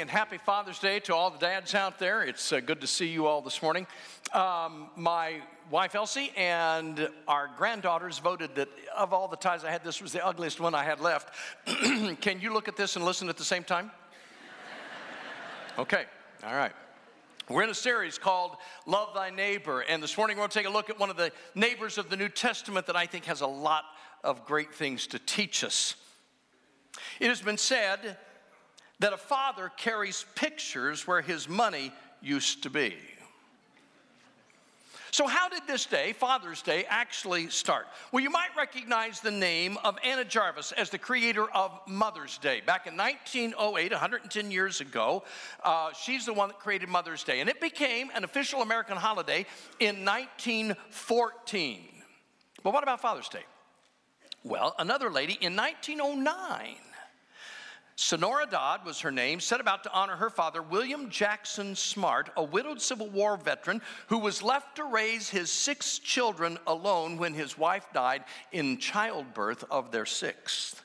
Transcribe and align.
and 0.00 0.08
happy 0.08 0.38
Father's 0.38 0.78
Day 0.78 0.98
to 1.00 1.14
all 1.14 1.30
the 1.30 1.38
dads 1.38 1.74
out 1.74 1.98
there. 1.98 2.22
It's 2.22 2.52
uh, 2.52 2.60
good 2.60 2.80
to 2.80 2.86
see 2.86 3.08
you 3.08 3.26
all 3.26 3.42
this 3.42 3.60
morning. 3.60 3.86
Um, 4.32 4.88
my 4.96 5.42
wife 5.70 5.94
Elsie 5.94 6.32
and 6.38 7.10
our 7.28 7.50
granddaughters 7.58 8.18
voted 8.18 8.54
that 8.54 8.68
of 8.96 9.12
all 9.12 9.28
the 9.28 9.36
ties 9.36 9.62
I 9.62 9.70
had, 9.70 9.84
this 9.84 10.00
was 10.00 10.12
the 10.12 10.24
ugliest 10.24 10.58
one 10.58 10.74
I 10.74 10.84
had 10.84 11.00
left. 11.00 11.34
Can 12.22 12.40
you 12.40 12.50
look 12.54 12.66
at 12.66 12.76
this 12.76 12.96
and 12.96 13.04
listen 13.04 13.28
at 13.28 13.36
the 13.36 13.44
same 13.44 13.64
time? 13.64 13.90
Okay, 15.78 16.04
all 16.44 16.54
right. 16.54 16.72
We're 17.48 17.62
in 17.62 17.70
a 17.70 17.74
series 17.74 18.18
called 18.18 18.56
Love 18.86 19.14
Thy 19.14 19.30
Neighbor, 19.30 19.80
and 19.82 20.02
this 20.02 20.16
morning 20.16 20.36
we're 20.36 20.42
going 20.42 20.50
to 20.50 20.58
take 20.58 20.66
a 20.66 20.70
look 20.70 20.90
at 20.90 20.98
one 20.98 21.10
of 21.10 21.16
the 21.16 21.30
neighbors 21.54 21.96
of 21.96 22.10
the 22.10 22.16
New 22.16 22.28
Testament 22.28 22.86
that 22.86 22.96
I 22.96 23.06
think 23.06 23.26
has 23.26 23.40
a 23.40 23.46
lot 23.46 23.84
of 24.24 24.44
great 24.44 24.74
things 24.74 25.06
to 25.08 25.18
teach 25.18 25.62
us. 25.62 25.94
It 27.18 27.28
has 27.28 27.40
been 27.40 27.56
said 27.56 28.18
that 29.00 29.12
a 29.12 29.18
father 29.18 29.70
carries 29.76 30.24
pictures 30.34 31.06
where 31.06 31.20
his 31.20 31.48
money 31.48 31.92
used 32.22 32.62
to 32.62 32.70
be. 32.70 32.94
So, 35.12 35.26
how 35.26 35.48
did 35.48 35.62
this 35.66 35.86
day, 35.86 36.12
Father's 36.12 36.62
Day, 36.62 36.84
actually 36.88 37.48
start? 37.48 37.88
Well, 38.12 38.22
you 38.22 38.30
might 38.30 38.50
recognize 38.56 39.18
the 39.20 39.32
name 39.32 39.76
of 39.82 39.98
Anna 40.04 40.24
Jarvis 40.24 40.70
as 40.72 40.90
the 40.90 40.98
creator 40.98 41.50
of 41.50 41.72
Mother's 41.88 42.38
Day. 42.38 42.62
Back 42.64 42.86
in 42.86 42.96
1908, 42.96 43.90
110 43.90 44.50
years 44.52 44.80
ago, 44.80 45.24
uh, 45.64 45.92
she's 45.92 46.26
the 46.26 46.32
one 46.32 46.50
that 46.50 46.60
created 46.60 46.88
Mother's 46.88 47.24
Day. 47.24 47.40
And 47.40 47.50
it 47.50 47.60
became 47.60 48.10
an 48.14 48.22
official 48.22 48.62
American 48.62 48.96
holiday 48.96 49.46
in 49.80 50.04
1914. 50.04 51.80
But 52.62 52.72
what 52.72 52.84
about 52.84 53.00
Father's 53.00 53.28
Day? 53.28 53.44
Well, 54.44 54.76
another 54.78 55.10
lady 55.10 55.36
in 55.40 55.56
1909 55.56 56.76
Sonora 58.00 58.46
Dodd 58.46 58.86
was 58.86 59.00
her 59.00 59.10
name, 59.10 59.40
set 59.40 59.60
about 59.60 59.82
to 59.82 59.92
honor 59.92 60.16
her 60.16 60.30
father, 60.30 60.62
William 60.62 61.10
Jackson 61.10 61.76
Smart, 61.76 62.30
a 62.34 62.42
widowed 62.42 62.80
Civil 62.80 63.10
War 63.10 63.36
veteran 63.36 63.82
who 64.06 64.16
was 64.16 64.42
left 64.42 64.76
to 64.76 64.84
raise 64.84 65.28
his 65.28 65.50
six 65.50 65.98
children 65.98 66.56
alone 66.66 67.18
when 67.18 67.34
his 67.34 67.58
wife 67.58 67.84
died 67.92 68.24
in 68.52 68.78
childbirth 68.78 69.64
of 69.70 69.90
their 69.90 70.06
sixth. 70.06 70.82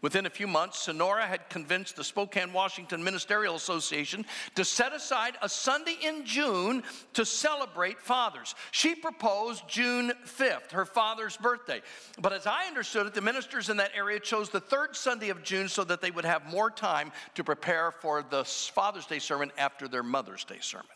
Within 0.00 0.26
a 0.26 0.30
few 0.30 0.46
months, 0.46 0.78
Sonora 0.78 1.26
had 1.26 1.48
convinced 1.48 1.96
the 1.96 2.04
Spokane, 2.04 2.52
Washington 2.52 3.02
Ministerial 3.02 3.56
Association 3.56 4.24
to 4.54 4.64
set 4.64 4.92
aside 4.92 5.34
a 5.42 5.48
Sunday 5.48 5.96
in 6.02 6.24
June 6.24 6.84
to 7.14 7.24
celebrate 7.24 8.00
fathers. 8.00 8.54
She 8.70 8.94
proposed 8.94 9.66
June 9.66 10.12
5th, 10.24 10.70
her 10.70 10.84
father's 10.84 11.36
birthday. 11.36 11.82
But 12.20 12.32
as 12.32 12.46
I 12.46 12.66
understood 12.66 13.08
it, 13.08 13.14
the 13.14 13.20
ministers 13.20 13.70
in 13.70 13.76
that 13.78 13.90
area 13.94 14.20
chose 14.20 14.50
the 14.50 14.60
third 14.60 14.94
Sunday 14.94 15.30
of 15.30 15.42
June 15.42 15.68
so 15.68 15.82
that 15.84 16.00
they 16.00 16.12
would 16.12 16.24
have 16.24 16.46
more 16.46 16.70
time 16.70 17.10
to 17.34 17.42
prepare 17.42 17.90
for 17.90 18.22
the 18.22 18.44
Father's 18.44 19.06
Day 19.06 19.18
sermon 19.18 19.50
after 19.58 19.88
their 19.88 20.04
Mother's 20.04 20.44
Day 20.44 20.58
sermon. 20.60 20.86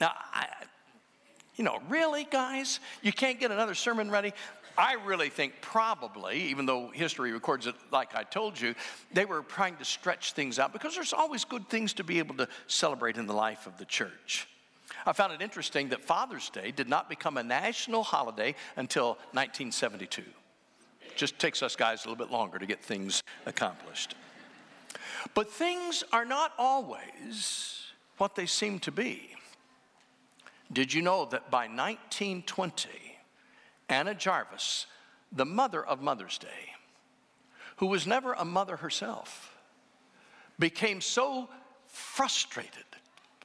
Now, 0.00 0.12
I, 0.34 0.46
you 1.58 1.64
know, 1.64 1.78
really, 1.88 2.24
guys? 2.24 2.78
You 3.02 3.12
can't 3.12 3.40
get 3.40 3.50
another 3.50 3.74
sermon 3.74 4.10
ready? 4.10 4.32
I 4.78 4.92
really 5.04 5.28
think 5.28 5.54
probably, 5.60 6.40
even 6.42 6.64
though 6.64 6.88
history 6.88 7.32
records 7.32 7.66
it 7.66 7.74
like 7.90 8.14
I 8.14 8.22
told 8.22 8.60
you, 8.60 8.76
they 9.12 9.24
were 9.24 9.42
trying 9.42 9.74
to 9.76 9.84
stretch 9.84 10.32
things 10.34 10.60
out 10.60 10.72
because 10.72 10.94
there's 10.94 11.12
always 11.12 11.44
good 11.44 11.68
things 11.68 11.92
to 11.94 12.04
be 12.04 12.20
able 12.20 12.36
to 12.36 12.48
celebrate 12.68 13.16
in 13.16 13.26
the 13.26 13.34
life 13.34 13.66
of 13.66 13.76
the 13.76 13.84
church. 13.84 14.46
I 15.04 15.12
found 15.12 15.32
it 15.32 15.42
interesting 15.42 15.88
that 15.88 16.04
Father's 16.04 16.48
Day 16.48 16.70
did 16.70 16.88
not 16.88 17.08
become 17.08 17.38
a 17.38 17.42
national 17.42 18.04
holiday 18.04 18.54
until 18.76 19.14
1972. 19.32 20.22
It 20.22 21.16
just 21.16 21.40
takes 21.40 21.60
us 21.60 21.74
guys 21.74 22.04
a 22.04 22.08
little 22.08 22.24
bit 22.24 22.32
longer 22.32 22.60
to 22.60 22.66
get 22.66 22.80
things 22.80 23.24
accomplished. 23.46 24.14
But 25.34 25.50
things 25.50 26.04
are 26.12 26.24
not 26.24 26.52
always 26.56 27.82
what 28.18 28.36
they 28.36 28.46
seem 28.46 28.78
to 28.80 28.92
be. 28.92 29.30
Did 30.72 30.94
you 30.94 31.02
know 31.02 31.24
that 31.24 31.50
by 31.50 31.66
1920, 31.66 33.07
Anna 33.88 34.14
Jarvis, 34.14 34.86
the 35.32 35.46
mother 35.46 35.84
of 35.84 36.02
Mother's 36.02 36.38
Day, 36.38 36.74
who 37.76 37.86
was 37.86 38.06
never 38.06 38.32
a 38.32 38.44
mother 38.44 38.76
herself, 38.76 39.56
became 40.58 41.00
so 41.00 41.48
frustrated 41.86 42.84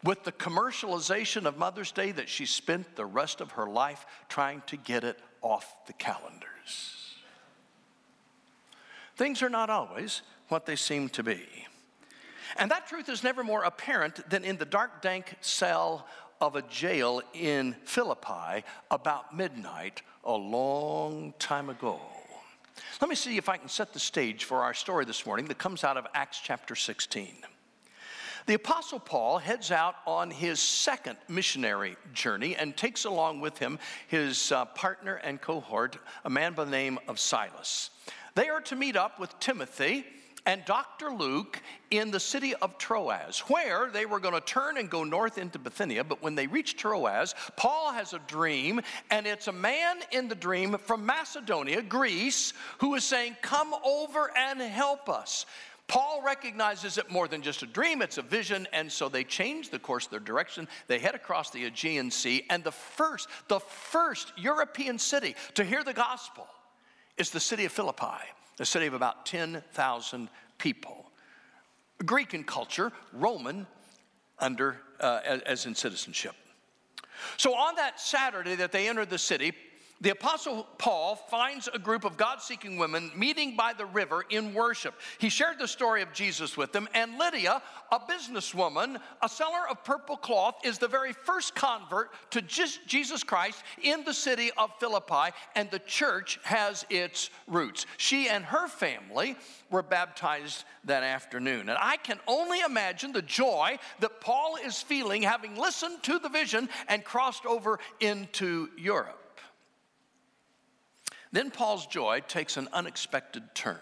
with 0.04 0.24
the 0.24 0.32
commercialization 0.32 1.46
of 1.46 1.58
Mother's 1.58 1.92
Day 1.92 2.12
that 2.12 2.28
she 2.28 2.46
spent 2.46 2.96
the 2.96 3.06
rest 3.06 3.42
of 3.42 3.52
her 3.52 3.68
life 3.68 4.06
trying 4.28 4.62
to 4.68 4.76
get 4.76 5.04
it 5.04 5.20
off 5.42 5.86
the 5.88 5.94
calendars. 5.94 7.16
Things 9.16 9.42
are 9.42 9.50
not 9.50 9.70
always 9.70 10.24
what 10.50 10.66
they 10.66 10.76
seem 10.76 11.10
to 11.10 11.24
be. 11.24 11.46
And 12.58 12.70
that 12.72 12.88
truth 12.88 13.10
is 13.10 13.24
never 13.24 13.44
more 13.44 13.64
apparent 13.64 14.30
than 14.30 14.44
in 14.44 14.58
the 14.58 14.66
dark, 14.66 15.02
dank 15.02 15.36
cell 15.42 16.08
of 16.42 16.56
a 16.56 16.62
jail 16.64 17.22
in 17.34 17.76
Philippi 17.86 18.64
about 18.92 19.36
midnight 19.36 20.02
a 20.24 20.34
long 20.34 21.34
time 21.40 21.70
ago. 21.70 22.00
Let 23.02 23.10
me 23.10 23.16
see 23.16 23.38
if 23.38 23.50
I 23.50 23.58
can 23.58 23.70
set 23.70 23.94
the 23.94 24.00
stage 24.00 24.44
for 24.46 24.60
our 24.60 24.74
story 24.74 25.06
this 25.06 25.26
morning 25.26 25.46
that 25.48 25.58
comes 25.58 25.84
out 25.84 25.98
of 25.98 26.08
Acts 26.14 26.40
chapter 26.44 26.76
16. 26.76 27.36
The 28.46 28.56
Apostle 28.56 29.00
Paul 29.00 29.38
heads 29.38 29.72
out 29.72 29.96
on 30.06 30.30
his 30.30 30.60
second 30.60 31.18
missionary 31.30 31.96
journey 32.14 32.56
and 32.58 32.76
takes 32.76 33.06
along 33.06 33.40
with 33.40 33.58
him 33.58 33.80
his 34.08 34.52
uh, 34.52 34.66
partner 34.66 35.16
and 35.16 35.40
cohort, 35.40 35.98
a 36.26 36.30
man 36.30 36.54
by 36.54 36.66
the 36.66 36.72
name 36.72 37.00
of 37.08 37.20
Silas. 37.20 37.90
They 38.36 38.50
are 38.50 38.62
to 38.62 38.76
meet 38.76 38.98
up 38.98 39.18
with 39.18 39.40
Timothy 39.40 40.06
and 40.46 40.64
Dr. 40.66 41.10
Luke 41.10 41.62
in 41.90 42.12
the 42.12 42.20
city 42.20 42.54
of 42.56 42.78
Troas, 42.78 43.40
where 43.48 43.90
they 43.90 44.06
were 44.06 44.20
going 44.20 44.34
to 44.34 44.42
turn 44.42 44.78
and 44.78 44.90
go 44.90 45.04
north 45.04 45.38
into 45.38 45.58
Bithynia. 45.58 46.04
But 46.04 46.22
when 46.22 46.36
they 46.36 46.48
reach 46.48 46.76
Troas, 46.76 47.34
Paul 47.56 47.94
has 47.94 48.14
a 48.14 48.20
dream, 48.20 48.82
and 49.10 49.26
it's 49.26 49.48
a 49.48 49.54
man 49.54 49.98
in 50.12 50.28
the 50.28 50.36
dream 50.36 50.78
from 50.78 51.06
Macedonia, 51.06 51.82
Greece, 51.82 52.54
who 52.80 52.96
is 52.96 53.04
saying, 53.04 53.38
Come 53.42 53.74
over 53.86 54.32
and 54.38 54.60
help 54.60 55.08
us. 55.08 55.46
Paul 55.88 56.22
recognizes 56.26 56.98
it 56.98 57.12
more 57.12 57.28
than 57.28 57.42
just 57.42 57.62
a 57.62 57.68
dream, 57.68 58.02
it's 58.02 58.18
a 58.18 58.22
vision, 58.22 58.68
and 58.74 58.92
so 58.92 59.10
they 59.10 59.24
change 59.24 59.70
the 59.70 59.80
course, 59.80 60.08
their 60.08 60.20
direction. 60.20 60.68
They 60.88 60.98
head 60.98 61.14
across 61.14 61.52
the 61.52 61.66
Aegean 61.66 62.10
Sea, 62.10 62.46
and 62.50 62.64
the 62.64 62.72
first, 62.72 63.28
the 63.48 63.60
first 63.60 64.32
European 64.38 64.98
city 64.98 65.36
to 65.56 65.64
hear 65.64 65.84
the 65.84 65.94
gospel 65.94 66.48
is 67.18 67.32
the 67.32 67.40
city 67.40 67.66
of 67.66 67.72
Philippi 67.72 68.24
a 68.60 68.66
city 68.66 68.86
of 68.86 68.94
about 68.94 69.26
10,000 69.26 70.30
people. 70.58 71.12
Greek 72.06 72.34
in 72.34 72.44
culture, 72.44 72.92
Roman 73.12 73.66
under 74.40 74.78
uh, 75.00 75.20
as, 75.26 75.42
as 75.42 75.66
in 75.66 75.76
citizenship. 75.76 76.36
So 77.38 77.54
on 77.56 77.76
that 77.76 78.00
Saturday 78.00 78.56
that 78.56 78.72
they 78.72 78.88
entered 78.88 79.10
the 79.10 79.18
city, 79.18 79.54
the 80.04 80.10
Apostle 80.10 80.68
Paul 80.78 81.16
finds 81.16 81.70
a 81.74 81.80
group 81.80 82.04
of 82.04 82.18
God 82.18 82.42
seeking 82.42 82.78
women 82.78 83.10
meeting 83.16 83.56
by 83.56 83.72
the 83.72 83.86
river 83.86 84.26
in 84.30 84.54
worship. 84.54 84.96
He 85.18 85.30
shared 85.30 85.60
the 85.60 85.68
story 85.68 86.02
of 86.02 86.12
Jesus 86.12 86.58
with 86.58 86.74
them, 86.74 86.90
and 86.94 87.18
Lydia, 87.18 87.62
a 87.90 88.00
businesswoman, 88.00 89.00
a 89.22 89.30
seller 89.30 89.66
of 89.70 89.82
purple 89.86 90.18
cloth, 90.18 90.56
is 90.66 90.78
the 90.78 90.90
very 90.90 91.14
first 91.14 91.56
convert 91.56 92.12
to 92.32 92.42
Jesus 92.42 93.24
Christ 93.24 93.64
in 93.82 94.04
the 94.04 94.14
city 94.14 94.52
of 94.58 94.72
Philippi, 94.78 95.34
and 95.56 95.72
the 95.72 95.80
church 95.80 96.38
has 96.44 96.86
its 96.90 97.30
roots. 97.48 97.86
She 97.96 98.28
and 98.28 98.44
her 98.44 98.68
family 98.68 99.38
were 99.72 99.84
baptized 99.84 100.66
that 100.84 101.04
afternoon. 101.04 101.70
And 101.70 101.78
I 101.80 101.96
can 101.96 102.20
only 102.28 102.60
imagine 102.60 103.14
the 103.14 103.22
joy 103.22 103.80
that 104.02 104.20
Paul 104.20 104.58
is 104.58 104.82
feeling 104.82 105.24
having 105.24 105.56
listened 105.56 106.04
to 106.04 106.20
the 106.20 106.28
vision 106.28 106.68
and 106.90 107.06
crossed 107.06 107.46
over 107.46 107.80
into 108.02 108.68
Europe. 108.78 109.23
Then 111.34 111.52
Paul's 111.52 111.88
joy 111.88 112.22
takes 112.28 112.56
an 112.56 112.70
unexpected 112.72 113.44
turn. 113.54 113.80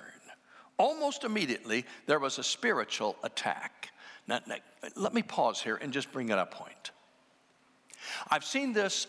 Almost 0.77 1.25
immediately, 1.25 1.85
there 2.07 2.17
was 2.17 2.39
a 2.39 2.43
spiritual 2.43 3.17
attack. 3.23 3.91
Now, 4.25 4.39
now, 4.47 4.55
let 4.95 5.13
me 5.13 5.21
pause 5.21 5.61
here 5.61 5.75
and 5.75 5.93
just 5.93 6.11
bring 6.11 6.29
it 6.29 6.39
up 6.39 6.53
point. 6.53 6.91
I've 8.29 8.45
seen 8.45 8.73
this 8.73 9.05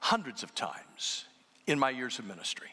hundreds 0.00 0.42
of 0.42 0.54
times 0.54 1.26
in 1.66 1.78
my 1.78 1.90
years 1.90 2.18
of 2.18 2.24
ministry 2.24 2.70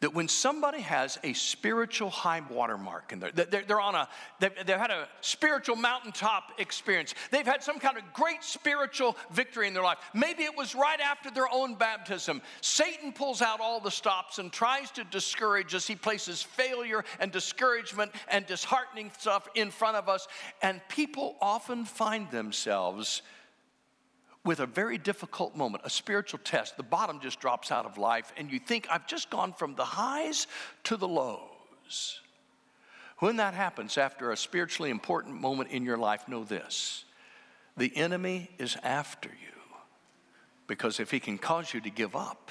that 0.00 0.14
when 0.14 0.28
somebody 0.28 0.80
has 0.80 1.18
a 1.24 1.32
spiritual 1.32 2.10
high 2.10 2.42
water 2.50 2.76
mark 2.76 3.12
and 3.12 3.22
they're, 3.22 3.62
they're, 3.66 3.80
on 3.80 3.94
a, 3.94 4.08
they've, 4.40 4.52
they've 4.66 4.76
had 4.76 4.90
a 4.90 5.08
spiritual 5.22 5.76
mountaintop 5.76 6.52
experience, 6.58 7.14
they've 7.30 7.46
had 7.46 7.62
some 7.62 7.78
kind 7.78 7.96
of 7.96 8.02
great 8.12 8.44
spiritual 8.44 9.16
victory 9.30 9.66
in 9.66 9.74
their 9.74 9.82
life. 9.82 9.98
Maybe 10.12 10.42
it 10.42 10.56
was 10.56 10.74
right 10.74 11.00
after 11.00 11.30
their 11.30 11.52
own 11.52 11.76
baptism. 11.76 12.42
Satan 12.60 13.12
pulls 13.12 13.40
out 13.40 13.60
all 13.60 13.80
the 13.80 13.90
stops 13.90 14.38
and 14.38 14.52
tries 14.52 14.90
to 14.92 15.04
discourage 15.04 15.74
us. 15.74 15.86
He 15.86 15.94
places 15.94 16.42
failure 16.42 17.04
and 17.18 17.32
discouragement 17.32 18.12
and 18.28 18.44
disheartening 18.46 19.10
stuff 19.18 19.48
in 19.54 19.70
front 19.70 19.96
of 19.96 20.08
us. 20.08 20.28
And 20.60 20.80
people 20.88 21.36
often 21.40 21.84
find 21.86 22.30
themselves 22.30 23.22
with 24.46 24.60
a 24.60 24.66
very 24.66 24.96
difficult 24.96 25.56
moment, 25.56 25.82
a 25.84 25.90
spiritual 25.90 26.40
test, 26.44 26.76
the 26.76 26.82
bottom 26.82 27.20
just 27.20 27.40
drops 27.40 27.72
out 27.72 27.84
of 27.84 27.98
life, 27.98 28.32
and 28.36 28.50
you 28.50 28.60
think, 28.60 28.86
I've 28.88 29.06
just 29.06 29.28
gone 29.28 29.52
from 29.52 29.74
the 29.74 29.84
highs 29.84 30.46
to 30.84 30.96
the 30.96 31.08
lows. 31.08 32.20
When 33.18 33.36
that 33.36 33.54
happens 33.54 33.98
after 33.98 34.30
a 34.30 34.36
spiritually 34.36 34.90
important 34.90 35.40
moment 35.40 35.70
in 35.70 35.84
your 35.84 35.98
life, 35.98 36.28
know 36.28 36.44
this 36.44 37.04
the 37.76 37.94
enemy 37.96 38.48
is 38.58 38.76
after 38.82 39.28
you. 39.28 39.52
Because 40.66 40.98
if 40.98 41.10
he 41.10 41.20
can 41.20 41.38
cause 41.38 41.74
you 41.74 41.80
to 41.82 41.90
give 41.90 42.16
up, 42.16 42.50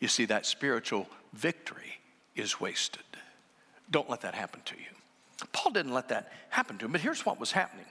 you 0.00 0.08
see, 0.08 0.26
that 0.26 0.46
spiritual 0.46 1.08
victory 1.32 1.98
is 2.34 2.60
wasted. 2.60 3.02
Don't 3.90 4.08
let 4.08 4.20
that 4.20 4.34
happen 4.34 4.60
to 4.66 4.74
you. 4.76 4.86
Paul 5.52 5.72
didn't 5.72 5.92
let 5.92 6.08
that 6.08 6.32
happen 6.50 6.78
to 6.78 6.86
him, 6.86 6.92
but 6.92 7.00
here's 7.00 7.26
what 7.26 7.40
was 7.40 7.52
happening. 7.52 7.86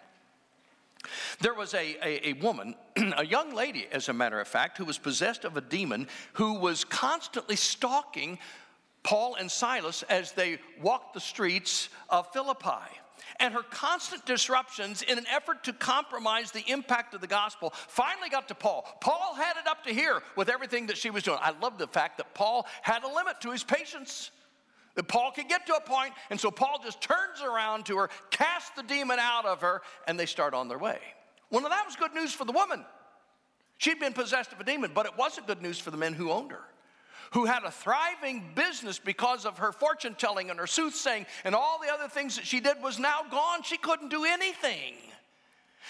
There 1.39 1.53
was 1.53 1.73
a, 1.73 1.97
a, 2.03 2.29
a, 2.29 2.33
woman, 2.33 2.75
a 3.17 3.25
young 3.25 3.53
lady, 3.53 3.87
as 3.91 4.09
a 4.09 4.13
matter 4.13 4.39
of 4.39 4.47
fact, 4.47 4.77
who 4.77 4.85
was 4.85 4.97
possessed 4.97 5.45
of 5.45 5.57
a 5.57 5.61
demon 5.61 6.07
who 6.33 6.53
was 6.53 6.83
constantly 6.83 7.55
stalking 7.55 8.39
Paul 9.03 9.35
and 9.35 9.51
Silas 9.51 10.03
as 10.03 10.31
they 10.31 10.59
walked 10.81 11.13
the 11.13 11.19
streets 11.19 11.89
of 12.09 12.31
Philippi. 12.33 12.89
And 13.39 13.53
her 13.53 13.63
constant 13.63 14.25
disruptions 14.25 15.01
in 15.01 15.17
an 15.17 15.25
effort 15.27 15.63
to 15.65 15.73
compromise 15.73 16.51
the 16.51 16.63
impact 16.71 17.13
of 17.13 17.21
the 17.21 17.27
gospel 17.27 17.73
finally 17.87 18.29
got 18.29 18.47
to 18.47 18.55
Paul. 18.55 18.87
Paul 19.01 19.35
had 19.35 19.57
it 19.57 19.67
up 19.67 19.83
to 19.83 19.93
here 19.93 20.21
with 20.35 20.49
everything 20.49 20.87
that 20.87 20.97
she 20.97 21.09
was 21.09 21.23
doing. 21.23 21.39
I 21.41 21.53
love 21.61 21.77
the 21.77 21.87
fact 21.87 22.17
that 22.17 22.33
Paul 22.33 22.65
had 22.81 23.03
a 23.03 23.07
limit 23.07 23.41
to 23.41 23.51
his 23.51 23.63
patience. 23.63 24.31
That 24.95 25.07
Paul 25.07 25.31
could 25.31 25.49
get 25.49 25.67
to 25.67 25.75
a 25.75 25.81
point, 25.81 26.13
and 26.29 26.39
so 26.39 26.49
Paul 26.49 26.79
just 26.83 27.01
turns 27.01 27.41
around 27.43 27.85
to 27.87 27.97
her, 27.97 28.09
casts 28.31 28.71
the 28.75 28.83
demon 28.83 29.19
out 29.19 29.45
of 29.45 29.61
her, 29.61 29.81
and 30.07 30.19
they 30.19 30.25
start 30.25 30.53
on 30.53 30.67
their 30.67 30.77
way. 30.77 30.99
Well, 31.49 31.61
now 31.61 31.69
that 31.69 31.85
was 31.85 31.95
good 31.95 32.13
news 32.13 32.33
for 32.33 32.45
the 32.45 32.53
woman. 32.53 32.83
She'd 33.77 33.99
been 33.99 34.13
possessed 34.13 34.53
of 34.53 34.59
a 34.59 34.63
demon, 34.63 34.91
but 34.95 35.05
it 35.05 35.17
wasn't 35.17 35.47
good 35.47 35.61
news 35.61 35.79
for 35.79 35.91
the 35.91 35.97
men 35.97 36.13
who 36.13 36.31
owned 36.31 36.51
her 36.51 36.63
who 37.31 37.45
had 37.45 37.63
a 37.63 37.71
thriving 37.71 38.43
business 38.55 38.97
because 38.97 39.45
of 39.45 39.57
her 39.57 39.71
fortune 39.73 40.15
telling 40.17 40.49
and 40.49 40.59
her 40.59 40.67
soothsaying 40.67 41.25
and 41.43 41.53
all 41.53 41.79
the 41.81 41.91
other 41.91 42.07
things 42.07 42.37
that 42.37 42.45
she 42.45 42.61
did 42.61 42.81
was 42.81 42.97
now 42.97 43.23
gone. 43.29 43.61
She 43.63 43.77
couldn't 43.77 44.09
do 44.09 44.23
anything. 44.23 44.93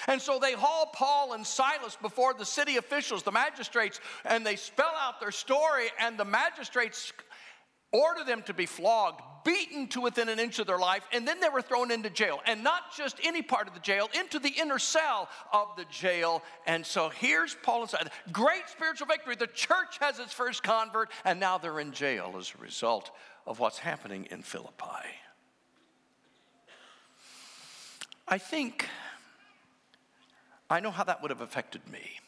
And 0.08 0.22
so 0.22 0.40
they 0.40 0.54
haul 0.54 0.88
Paul 0.94 1.34
and 1.34 1.46
Silas 1.46 1.98
before 2.02 2.34
the 2.34 2.46
city 2.46 2.78
officials, 2.78 3.24
the 3.24 3.32
magistrates, 3.32 4.00
and 4.26 4.46
they 4.46 4.56
spell 4.56 4.92
out 5.00 5.20
their 5.20 5.32
story, 5.32 5.88
and 6.00 6.18
the 6.18 6.26
magistrates 6.26 7.14
order 7.96 8.24
them 8.24 8.42
to 8.44 8.54
be 8.54 8.66
flogged, 8.66 9.22
beaten 9.44 9.88
to 9.88 10.02
within 10.02 10.28
an 10.28 10.40
inch 10.40 10.60
of 10.60 10.68
their 10.68 10.78
life, 10.78 11.04
and 11.14 11.28
then 11.28 11.40
they 11.40 11.50
were 11.50 11.62
thrown 11.62 11.92
into 11.92 12.10
jail. 12.10 12.40
And 12.46 12.64
not 12.64 12.96
just 12.96 13.20
any 13.24 13.42
part 13.42 13.68
of 13.68 13.74
the 13.74 13.80
jail, 13.80 14.10
into 14.20 14.40
the 14.40 14.50
inner 14.50 14.80
cell 14.80 15.30
of 15.54 15.70
the 15.78 15.86
jail. 15.86 16.44
And 16.66 16.86
so 16.86 17.10
here's 17.10 17.56
Paul 17.64 17.82
and 17.82 17.90
Silas. 17.90 18.10
Great 18.32 18.68
spiritual 18.68 19.08
victory. 19.08 19.36
The 19.36 19.48
church 19.48 19.98
has 20.00 20.20
its 20.20 20.34
first 20.34 20.64
convert, 20.64 21.12
and 21.24 21.40
now 21.40 21.58
they're 21.58 21.80
in 21.80 21.92
jail 21.92 22.36
as 22.38 22.54
a 22.58 22.62
result 22.62 23.12
of 23.46 23.60
what's 23.60 23.80
happening 23.80 24.28
in 24.32 24.42
Philippi. 24.42 25.08
I 28.28 28.40
think 28.40 28.88
I 30.70 30.80
know 30.80 30.92
how 30.92 31.04
that 31.04 31.22
would 31.22 31.30
have 31.30 31.42
affected 31.42 31.88
me. 31.92 32.20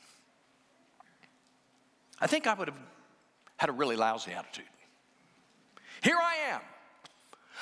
I 2.20 2.28
think 2.28 2.46
I 2.46 2.54
would 2.54 2.68
have 2.68 2.78
had 3.58 3.70
a 3.70 3.74
really 3.74 3.96
lousy 3.96 4.32
attitude. 4.32 4.66
Here 6.02 6.18
I 6.18 6.54
am. 6.54 6.62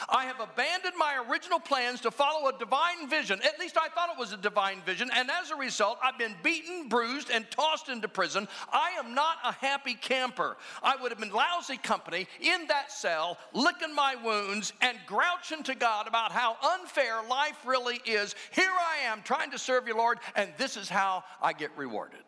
I 0.10 0.26
have 0.26 0.40
abandoned 0.40 0.96
my 0.98 1.24
original 1.30 1.60
plans 1.60 2.02
to 2.02 2.12
follow 2.12 2.50
a 2.50 2.58
divine 2.58 3.10
vision. 3.10 3.40
At 3.44 3.60
least 3.60 3.78
I 3.78 3.88
thought 3.90 4.10
it 4.10 4.20
was 4.20 4.34
a 4.34 4.38
divine 4.38 4.82
vision. 4.86 5.10
And 5.16 5.32
as 5.32 5.52
a 5.52 5.56
result, 5.56 5.98
I've 6.04 6.18
been 6.18 6.36
beaten, 6.44 6.90
bruised, 6.90 7.30
and 7.30 7.50
tossed 7.50 7.88
into 7.88 8.08
prison. 8.08 8.48
I 8.72 8.92
am 9.00 9.16
not 9.16 9.38
a 9.44 9.54
happy 9.54 9.94
camper. 9.94 10.58
I 10.84 10.96
would 10.98 11.12
have 11.12 11.20
been 11.20 11.32
lousy 11.32 11.78
company 11.78 12.28
in 12.42 12.68
that 12.68 12.92
cell, 12.92 13.38
licking 13.54 13.96
my 13.96 14.16
wounds 14.22 14.74
and 14.82 14.98
grouching 15.08 15.64
to 15.64 15.76
God 15.76 16.08
about 16.08 16.32
how 16.32 16.58
unfair 16.62 17.24
life 17.30 17.58
really 17.66 18.02
is. 18.06 18.36
Here 18.52 18.66
I 18.66 19.06
am 19.06 19.22
trying 19.24 19.52
to 19.52 19.58
serve 19.58 19.88
you, 19.88 19.96
Lord, 19.96 20.20
and 20.36 20.50
this 20.58 20.76
is 20.76 20.90
how 20.90 21.24
I 21.42 21.54
get 21.54 21.72
rewarded. 21.78 22.20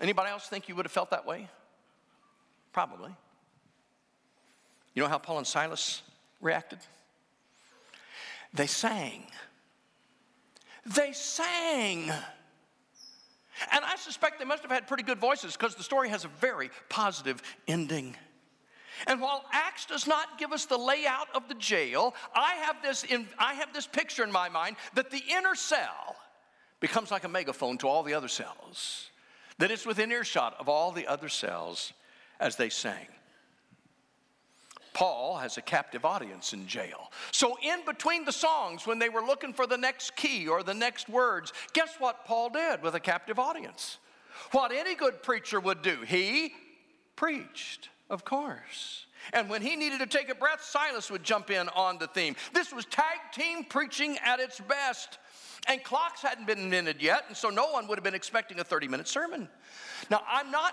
Anybody 0.00 0.30
else 0.30 0.46
think 0.46 0.68
you 0.68 0.76
would 0.76 0.84
have 0.84 0.92
felt 0.92 1.10
that 1.10 1.24
way? 1.24 1.48
Probably. 2.72 3.16
You 4.96 5.02
know 5.02 5.08
how 5.08 5.18
Paul 5.18 5.38
and 5.38 5.46
Silas 5.46 6.02
reacted? 6.40 6.78
They 8.54 8.66
sang. 8.66 9.24
They 10.86 11.12
sang. 11.12 12.10
And 13.70 13.84
I 13.84 13.96
suspect 13.96 14.38
they 14.38 14.46
must 14.46 14.62
have 14.62 14.70
had 14.70 14.88
pretty 14.88 15.02
good 15.02 15.18
voices 15.18 15.52
because 15.52 15.74
the 15.74 15.82
story 15.82 16.08
has 16.08 16.24
a 16.24 16.28
very 16.28 16.70
positive 16.88 17.42
ending. 17.68 18.16
And 19.06 19.20
while 19.20 19.44
Acts 19.52 19.84
does 19.84 20.06
not 20.06 20.38
give 20.38 20.52
us 20.52 20.64
the 20.64 20.78
layout 20.78 21.28
of 21.34 21.46
the 21.48 21.54
jail, 21.54 22.14
I 22.34 22.54
have 22.54 22.76
this, 22.82 23.04
in, 23.04 23.28
I 23.38 23.52
have 23.52 23.74
this 23.74 23.86
picture 23.86 24.24
in 24.24 24.32
my 24.32 24.48
mind 24.48 24.76
that 24.94 25.10
the 25.10 25.22
inner 25.28 25.54
cell 25.54 26.16
becomes 26.80 27.10
like 27.10 27.24
a 27.24 27.28
megaphone 27.28 27.76
to 27.78 27.88
all 27.88 28.02
the 28.02 28.14
other 28.14 28.28
cells, 28.28 29.10
that 29.58 29.70
it's 29.70 29.84
within 29.84 30.10
earshot 30.10 30.56
of 30.58 30.70
all 30.70 30.90
the 30.90 31.06
other 31.06 31.28
cells 31.28 31.92
as 32.40 32.56
they 32.56 32.70
sang. 32.70 33.06
Paul 34.96 35.36
has 35.36 35.58
a 35.58 35.60
captive 35.60 36.06
audience 36.06 36.54
in 36.54 36.66
jail. 36.66 37.12
So, 37.30 37.58
in 37.62 37.84
between 37.84 38.24
the 38.24 38.32
songs, 38.32 38.86
when 38.86 38.98
they 38.98 39.10
were 39.10 39.20
looking 39.20 39.52
for 39.52 39.66
the 39.66 39.76
next 39.76 40.16
key 40.16 40.48
or 40.48 40.62
the 40.62 40.72
next 40.72 41.10
words, 41.10 41.52
guess 41.74 41.96
what 41.98 42.24
Paul 42.24 42.48
did 42.48 42.80
with 42.80 42.94
a 42.94 43.00
captive 43.00 43.38
audience? 43.38 43.98
What 44.52 44.72
any 44.72 44.94
good 44.94 45.22
preacher 45.22 45.60
would 45.60 45.82
do. 45.82 45.98
He 46.06 46.54
preached, 47.14 47.90
of 48.08 48.24
course. 48.24 49.04
And 49.34 49.50
when 49.50 49.60
he 49.60 49.76
needed 49.76 49.98
to 49.98 50.06
take 50.06 50.30
a 50.30 50.34
breath, 50.34 50.62
Silas 50.62 51.10
would 51.10 51.22
jump 51.22 51.50
in 51.50 51.68
on 51.70 51.98
the 51.98 52.06
theme. 52.06 52.34
This 52.54 52.72
was 52.72 52.86
tag 52.86 53.18
team 53.34 53.64
preaching 53.64 54.16
at 54.24 54.40
its 54.40 54.60
best. 54.60 55.18
And 55.68 55.84
clocks 55.84 56.22
hadn't 56.22 56.46
been 56.46 56.58
invented 56.58 57.02
yet, 57.02 57.24
and 57.28 57.36
so 57.36 57.50
no 57.50 57.70
one 57.70 57.86
would 57.88 57.98
have 57.98 58.04
been 58.04 58.14
expecting 58.14 58.60
a 58.60 58.64
30 58.64 58.88
minute 58.88 59.08
sermon. 59.08 59.46
Now, 60.10 60.22
I'm 60.26 60.50
not 60.50 60.72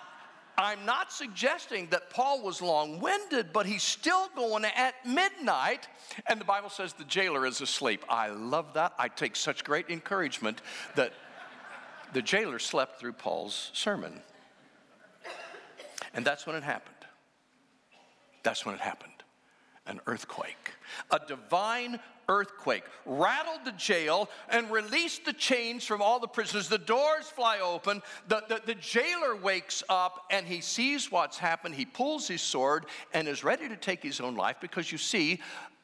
I'm 0.57 0.85
not 0.85 1.11
suggesting 1.11 1.87
that 1.89 2.09
Paul 2.09 2.43
was 2.43 2.61
long 2.61 2.99
winded, 2.99 3.51
but 3.53 3.65
he's 3.65 3.83
still 3.83 4.29
going 4.35 4.65
at 4.65 4.93
midnight, 5.05 5.87
and 6.27 6.39
the 6.39 6.45
Bible 6.45 6.69
says 6.69 6.93
the 6.93 7.03
jailer 7.05 7.45
is 7.45 7.61
asleep. 7.61 8.03
I 8.07 8.29
love 8.29 8.73
that. 8.73 8.93
I 8.99 9.07
take 9.07 9.35
such 9.35 9.63
great 9.63 9.89
encouragement 9.89 10.61
that 10.95 11.13
the 12.13 12.21
jailer 12.21 12.59
slept 12.59 12.99
through 12.99 13.13
Paul's 13.13 13.71
sermon. 13.73 14.21
And 16.13 16.23
that's 16.23 16.45
when 16.45 16.55
it 16.55 16.63
happened. 16.63 16.93
That's 18.43 18.65
when 18.65 18.75
it 18.75 18.81
happened 18.81 19.12
an 19.85 19.99
earthquake, 20.07 20.71
a 21.11 21.19
divine 21.27 21.99
earthquake, 22.29 22.83
rattled 23.05 23.65
the 23.65 23.71
jail 23.73 24.29
and 24.49 24.71
released 24.71 25.25
the 25.25 25.33
chains 25.33 25.83
from 25.83 26.01
all 26.01 26.19
the 26.19 26.27
prisoners. 26.27 26.69
The 26.69 26.77
doors 26.77 27.25
fly 27.25 27.59
open. 27.59 28.01
The, 28.27 28.43
the, 28.47 28.61
the, 28.65 28.75
jailer 28.75 29.35
wakes 29.35 29.83
up 29.89 30.25
and 30.31 30.47
he 30.47 30.61
sees 30.61 31.11
what's 31.11 31.37
happened. 31.37 31.75
He 31.75 31.85
pulls 31.85 32.27
his 32.27 32.41
sword 32.41 32.85
and 33.13 33.27
is 33.27 33.43
ready 33.43 33.67
to 33.67 33.75
take 33.75 34.01
his 34.01 34.21
own 34.21 34.35
life 34.35 34.57
because 34.61 34.91
you 34.91 34.97
see, 34.97 35.41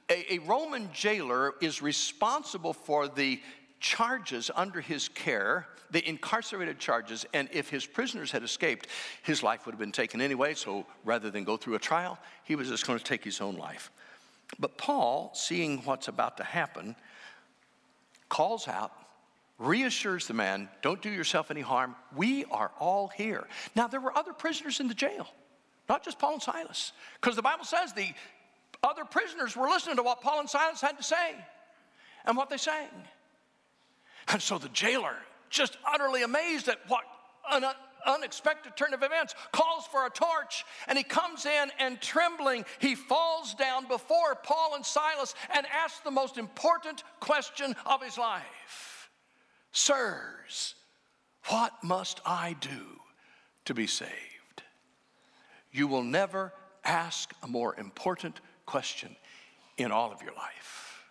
a, 0.09 0.35
a 0.35 0.39
Roman 0.39 0.89
jailer 0.93 1.53
is 1.61 1.81
responsible 1.81 2.73
for 2.73 3.07
the 3.07 3.41
charges 3.79 4.51
under 4.55 4.81
his 4.81 5.07
care, 5.09 5.67
the 5.91 6.07
incarcerated 6.07 6.79
charges, 6.79 7.25
and 7.33 7.49
if 7.51 7.69
his 7.69 7.85
prisoners 7.85 8.31
had 8.31 8.43
escaped, 8.43 8.87
his 9.23 9.41
life 9.41 9.65
would 9.65 9.73
have 9.73 9.79
been 9.79 9.91
taken 9.91 10.21
anyway. 10.21 10.53
So 10.53 10.85
rather 11.03 11.31
than 11.31 11.43
go 11.43 11.57
through 11.57 11.75
a 11.75 11.79
trial, 11.79 12.17
he 12.43 12.55
was 12.55 12.69
just 12.69 12.85
going 12.85 12.99
to 12.99 13.05
take 13.05 13.23
his 13.23 13.41
own 13.41 13.55
life. 13.55 13.91
But 14.57 14.77
Paul, 14.77 15.31
seeing 15.33 15.79
what's 15.79 16.07
about 16.07 16.37
to 16.37 16.43
happen, 16.43 16.95
calls 18.29 18.67
out, 18.67 18.91
reassures 19.57 20.27
the 20.27 20.33
man, 20.33 20.69
Don't 20.81 21.01
do 21.01 21.09
yourself 21.09 21.51
any 21.51 21.61
harm. 21.61 21.95
We 22.15 22.45
are 22.45 22.71
all 22.79 23.09
here. 23.09 23.47
Now, 23.75 23.87
there 23.87 23.99
were 23.99 24.17
other 24.17 24.33
prisoners 24.33 24.79
in 24.79 24.87
the 24.87 24.93
jail, 24.93 25.27
not 25.87 26.03
just 26.03 26.19
Paul 26.19 26.33
and 26.33 26.41
Silas, 26.41 26.93
because 27.19 27.35
the 27.35 27.41
Bible 27.41 27.65
says 27.65 27.93
the 27.93 28.13
other 28.83 29.05
prisoners 29.05 29.55
were 29.55 29.67
listening 29.67 29.97
to 29.97 30.03
what 30.03 30.21
Paul 30.21 30.39
and 30.39 30.49
Silas 30.49 30.81
had 30.81 30.97
to 30.97 31.03
say 31.03 31.35
and 32.25 32.37
what 32.37 32.49
they 32.49 32.57
sang. 32.57 32.87
And 34.31 34.41
so 34.41 34.57
the 34.57 34.69
jailer, 34.69 35.15
just 35.49 35.77
utterly 35.85 36.21
amazed 36.21 36.67
at 36.67 36.77
what 36.87 37.03
an 37.51 37.65
unexpected 38.05 38.75
turn 38.75 38.93
of 38.93 39.01
events, 39.01 39.33
calls 39.51 39.85
for 39.87 40.05
a 40.05 40.09
torch, 40.09 40.63
and 40.87 40.97
he 40.97 41.03
comes 41.03 41.45
in 41.45 41.71
and 41.79 41.99
trembling, 41.99 42.65
he 42.79 42.95
falls 42.95 43.55
down 43.55 43.87
before 43.87 44.35
Paul 44.43 44.75
and 44.75 44.85
Silas 44.85 45.33
and 45.53 45.65
asks 45.67 45.99
the 46.01 46.11
most 46.11 46.37
important 46.37 47.03
question 47.19 47.75
of 47.85 48.03
his 48.03 48.17
life 48.17 49.09
Sirs, 49.71 50.75
what 51.47 51.73
must 51.83 52.21
I 52.25 52.55
do 52.59 52.99
to 53.65 53.73
be 53.73 53.87
saved? 53.87 54.09
You 55.71 55.87
will 55.87 56.03
never 56.03 56.53
ask 56.83 57.33
a 57.43 57.47
more 57.47 57.75
important 57.75 58.39
question 58.65 59.15
in 59.77 59.91
all 59.91 60.11
of 60.11 60.21
your 60.21 60.33
life. 60.33 61.03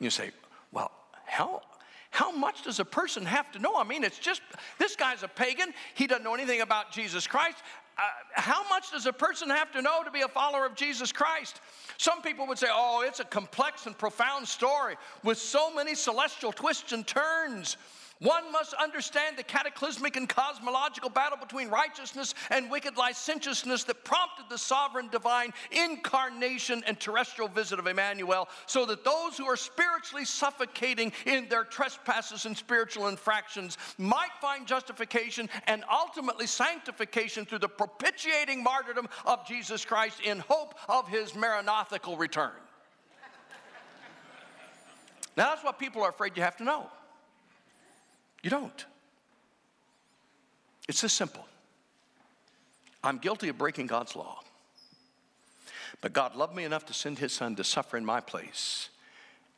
You 0.00 0.10
say, 0.10 0.30
well, 0.72 0.92
how, 1.28 1.62
how 2.10 2.32
much 2.32 2.62
does 2.62 2.80
a 2.80 2.84
person 2.84 3.24
have 3.24 3.50
to 3.52 3.58
know? 3.58 3.76
I 3.76 3.84
mean, 3.84 4.04
it's 4.04 4.18
just, 4.18 4.42
this 4.78 4.96
guy's 4.96 5.22
a 5.22 5.28
pagan. 5.28 5.72
He 5.94 6.06
doesn't 6.06 6.24
know 6.24 6.34
anything 6.34 6.60
about 6.60 6.90
Jesus 6.90 7.26
Christ. 7.26 7.58
Uh, 7.98 8.02
how 8.34 8.68
much 8.68 8.92
does 8.92 9.06
a 9.06 9.12
person 9.12 9.50
have 9.50 9.72
to 9.72 9.82
know 9.82 10.02
to 10.04 10.10
be 10.10 10.20
a 10.20 10.28
follower 10.28 10.64
of 10.64 10.74
Jesus 10.74 11.10
Christ? 11.10 11.60
Some 11.96 12.22
people 12.22 12.46
would 12.46 12.58
say, 12.58 12.68
oh, 12.70 13.04
it's 13.06 13.20
a 13.20 13.24
complex 13.24 13.86
and 13.86 13.98
profound 13.98 14.46
story 14.46 14.96
with 15.24 15.38
so 15.38 15.74
many 15.74 15.94
celestial 15.96 16.52
twists 16.52 16.92
and 16.92 17.06
turns. 17.06 17.76
One 18.20 18.50
must 18.50 18.74
understand 18.74 19.36
the 19.36 19.44
cataclysmic 19.44 20.16
and 20.16 20.28
cosmological 20.28 21.08
battle 21.08 21.38
between 21.38 21.68
righteousness 21.68 22.34
and 22.50 22.68
wicked 22.68 22.96
licentiousness 22.96 23.84
that 23.84 24.02
prompted 24.02 24.46
the 24.50 24.58
sovereign 24.58 25.08
divine 25.08 25.52
incarnation 25.70 26.82
and 26.88 26.98
terrestrial 26.98 27.48
visit 27.48 27.78
of 27.78 27.86
Emmanuel, 27.86 28.48
so 28.66 28.84
that 28.86 29.04
those 29.04 29.36
who 29.36 29.46
are 29.46 29.56
spiritually 29.56 30.24
suffocating 30.24 31.12
in 31.26 31.48
their 31.48 31.62
trespasses 31.62 32.44
and 32.44 32.56
spiritual 32.56 33.06
infractions 33.06 33.78
might 33.98 34.32
find 34.40 34.66
justification 34.66 35.48
and 35.68 35.84
ultimately 35.90 36.48
sanctification 36.48 37.44
through 37.44 37.60
the 37.60 37.68
propitiating 37.68 38.64
martyrdom 38.64 39.08
of 39.26 39.46
Jesus 39.46 39.84
Christ 39.84 40.20
in 40.24 40.40
hope 40.40 40.74
of 40.88 41.06
his 41.06 41.32
maranathical 41.32 42.18
return. 42.18 42.50
now, 45.36 45.50
that's 45.50 45.62
what 45.62 45.78
people 45.78 46.02
are 46.02 46.10
afraid 46.10 46.36
you 46.36 46.42
have 46.42 46.56
to 46.56 46.64
know. 46.64 46.90
You 48.42 48.50
don't. 48.50 48.86
It's 50.88 51.00
this 51.00 51.12
simple. 51.12 51.46
I'm 53.02 53.18
guilty 53.18 53.48
of 53.48 53.58
breaking 53.58 53.86
God's 53.86 54.16
law. 54.16 54.40
But 56.00 56.12
God 56.12 56.36
loved 56.36 56.54
me 56.54 56.64
enough 56.64 56.86
to 56.86 56.94
send 56.94 57.18
his 57.18 57.32
son 57.32 57.56
to 57.56 57.64
suffer 57.64 57.96
in 57.96 58.04
my 58.04 58.20
place 58.20 58.88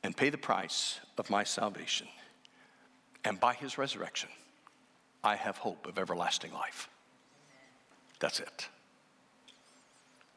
and 0.02 0.16
pay 0.16 0.30
the 0.30 0.38
price 0.38 1.00
of 1.18 1.28
my 1.28 1.44
salvation. 1.44 2.08
And 3.24 3.38
by 3.38 3.54
his 3.54 3.76
resurrection, 3.76 4.30
I 5.22 5.36
have 5.36 5.58
hope 5.58 5.86
of 5.86 5.98
everlasting 5.98 6.52
life. 6.52 6.88
That's 8.18 8.40
it. 8.40 8.68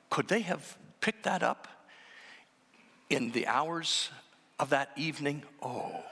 Could 0.09 0.27
they 0.27 0.41
have 0.41 0.77
picked 0.99 1.23
that 1.23 1.43
up 1.43 1.67
in 3.09 3.31
the 3.31 3.47
hours 3.47 4.09
of 4.59 4.69
that 4.71 4.91
evening? 4.97 5.43
Oh. 5.61 6.03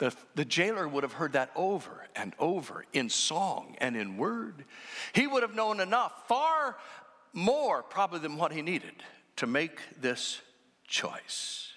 The, 0.00 0.14
the 0.34 0.46
jailer 0.46 0.88
would 0.88 1.02
have 1.02 1.12
heard 1.12 1.34
that 1.34 1.50
over 1.54 2.06
and 2.16 2.32
over 2.38 2.86
in 2.94 3.10
song 3.10 3.76
and 3.82 3.94
in 3.94 4.16
word. 4.16 4.64
He 5.12 5.26
would 5.26 5.42
have 5.42 5.54
known 5.54 5.78
enough, 5.78 6.26
far 6.26 6.78
more 7.34 7.82
probably 7.82 8.18
than 8.18 8.38
what 8.38 8.50
he 8.50 8.62
needed, 8.62 8.94
to 9.36 9.46
make 9.46 9.78
this 10.00 10.40
choice. 10.88 11.68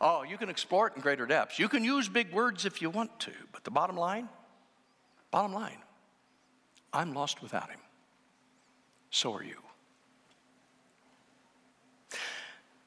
Oh, 0.00 0.22
you 0.22 0.38
can 0.38 0.48
explore 0.48 0.86
it 0.86 0.92
in 0.94 1.02
greater 1.02 1.26
depths. 1.26 1.58
You 1.58 1.68
can 1.68 1.82
use 1.82 2.08
big 2.08 2.32
words 2.32 2.64
if 2.64 2.80
you 2.80 2.90
want 2.90 3.18
to, 3.20 3.32
but 3.50 3.64
the 3.64 3.72
bottom 3.72 3.96
line, 3.96 4.28
bottom 5.32 5.52
line, 5.52 5.78
I'm 6.92 7.12
lost 7.12 7.42
without 7.42 7.70
him. 7.70 7.80
So 9.10 9.34
are 9.34 9.42
you. 9.42 9.56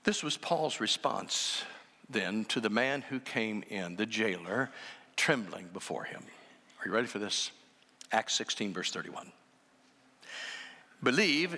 This 0.06 0.24
was 0.24 0.38
Paul's 0.38 0.80
response 0.80 1.65
then 2.10 2.46
to 2.46 2.60
the 2.60 2.70
man 2.70 3.02
who 3.02 3.20
came 3.20 3.64
in, 3.70 3.96
the 3.96 4.06
jailer, 4.06 4.70
trembling 5.16 5.68
before 5.74 6.04
him. 6.04 6.24
Are 6.80 6.88
you 6.88 6.94
ready 6.94 7.08
for 7.08 7.20
this? 7.20 7.52
Acts 8.12 8.34
16, 8.36 8.74
verse 8.74 8.92
31. 8.92 9.32
Believe 11.02 11.58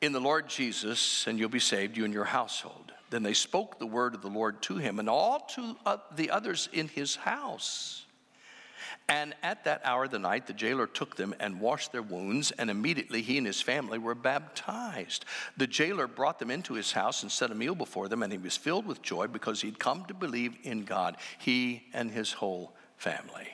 in 0.00 0.12
the 0.12 0.20
Lord 0.20 0.48
Jesus, 0.48 1.26
and 1.26 1.38
you'll 1.38 1.48
be 1.48 1.58
saved, 1.58 1.96
you 1.96 2.04
and 2.04 2.14
your 2.14 2.24
household. 2.24 2.92
Then 3.10 3.22
they 3.22 3.32
spoke 3.32 3.78
the 3.78 3.86
word 3.86 4.14
of 4.14 4.22
the 4.22 4.28
Lord 4.28 4.60
to 4.62 4.76
him 4.76 4.98
and 4.98 5.08
all 5.08 5.40
to 5.54 5.76
uh, 5.86 5.98
the 6.16 6.30
others 6.30 6.68
in 6.72 6.88
his 6.88 7.16
house. 7.16 8.03
And 9.08 9.34
at 9.42 9.64
that 9.64 9.82
hour 9.84 10.04
of 10.04 10.10
the 10.10 10.18
night, 10.18 10.46
the 10.46 10.54
jailer 10.54 10.86
took 10.86 11.16
them 11.16 11.34
and 11.38 11.60
washed 11.60 11.92
their 11.92 12.02
wounds, 12.02 12.52
and 12.52 12.70
immediately 12.70 13.20
he 13.20 13.36
and 13.36 13.46
his 13.46 13.60
family 13.60 13.98
were 13.98 14.14
baptized. 14.14 15.26
The 15.58 15.66
jailer 15.66 16.06
brought 16.06 16.38
them 16.38 16.50
into 16.50 16.72
his 16.74 16.92
house 16.92 17.22
and 17.22 17.30
set 17.30 17.50
a 17.50 17.54
meal 17.54 17.74
before 17.74 18.08
them, 18.08 18.22
and 18.22 18.32
he 18.32 18.38
was 18.38 18.56
filled 18.56 18.86
with 18.86 19.02
joy 19.02 19.26
because 19.26 19.60
he'd 19.60 19.78
come 19.78 20.06
to 20.06 20.14
believe 20.14 20.56
in 20.62 20.84
God, 20.84 21.18
he 21.38 21.84
and 21.92 22.10
his 22.10 22.32
whole 22.32 22.72
family. 22.96 23.48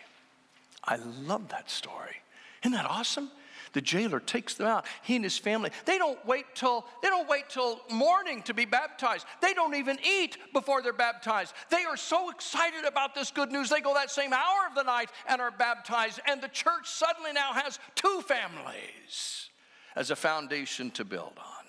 I 0.84 0.96
love 0.96 1.48
that 1.48 1.68
story. 1.68 2.22
Isn't 2.62 2.72
that 2.72 2.86
awesome? 2.86 3.30
The 3.72 3.80
jailer 3.80 4.18
takes 4.18 4.54
them 4.54 4.66
out. 4.66 4.86
He 5.02 5.16
and 5.16 5.24
his 5.24 5.38
family. 5.38 5.70
They 5.84 5.96
don't 5.96 6.24
wait 6.26 6.46
till 6.54 6.86
they 7.02 7.08
don't 7.08 7.28
wait 7.28 7.48
till 7.48 7.80
morning 7.90 8.42
to 8.42 8.54
be 8.54 8.64
baptized. 8.64 9.26
They 9.40 9.54
don't 9.54 9.74
even 9.74 9.98
eat 10.04 10.38
before 10.52 10.82
they're 10.82 10.92
baptized. 10.92 11.54
They 11.70 11.84
are 11.84 11.96
so 11.96 12.30
excited 12.30 12.84
about 12.84 13.14
this 13.14 13.30
good 13.30 13.52
news. 13.52 13.68
They 13.68 13.80
go 13.80 13.94
that 13.94 14.10
same 14.10 14.32
hour 14.32 14.66
of 14.68 14.74
the 14.74 14.82
night 14.82 15.10
and 15.28 15.40
are 15.40 15.52
baptized. 15.52 16.20
And 16.26 16.42
the 16.42 16.48
church 16.48 16.88
suddenly 16.88 17.32
now 17.32 17.52
has 17.52 17.78
two 17.94 18.22
families 18.26 19.50
as 19.94 20.10
a 20.10 20.16
foundation 20.16 20.90
to 20.92 21.04
build 21.04 21.34
on. 21.38 21.66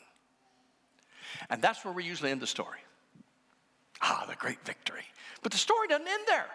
And 1.50 1.62
that's 1.62 1.86
where 1.86 1.94
we 1.94 2.04
usually 2.04 2.32
end 2.32 2.42
the 2.42 2.48
story. 2.48 2.80
Ah, 4.02 4.26
the 4.28 4.36
great 4.36 4.64
victory. 4.66 5.04
But 5.44 5.52
the 5.52 5.58
story 5.58 5.88
doesn't 5.88 6.08
end 6.08 6.24
there. 6.28 6.48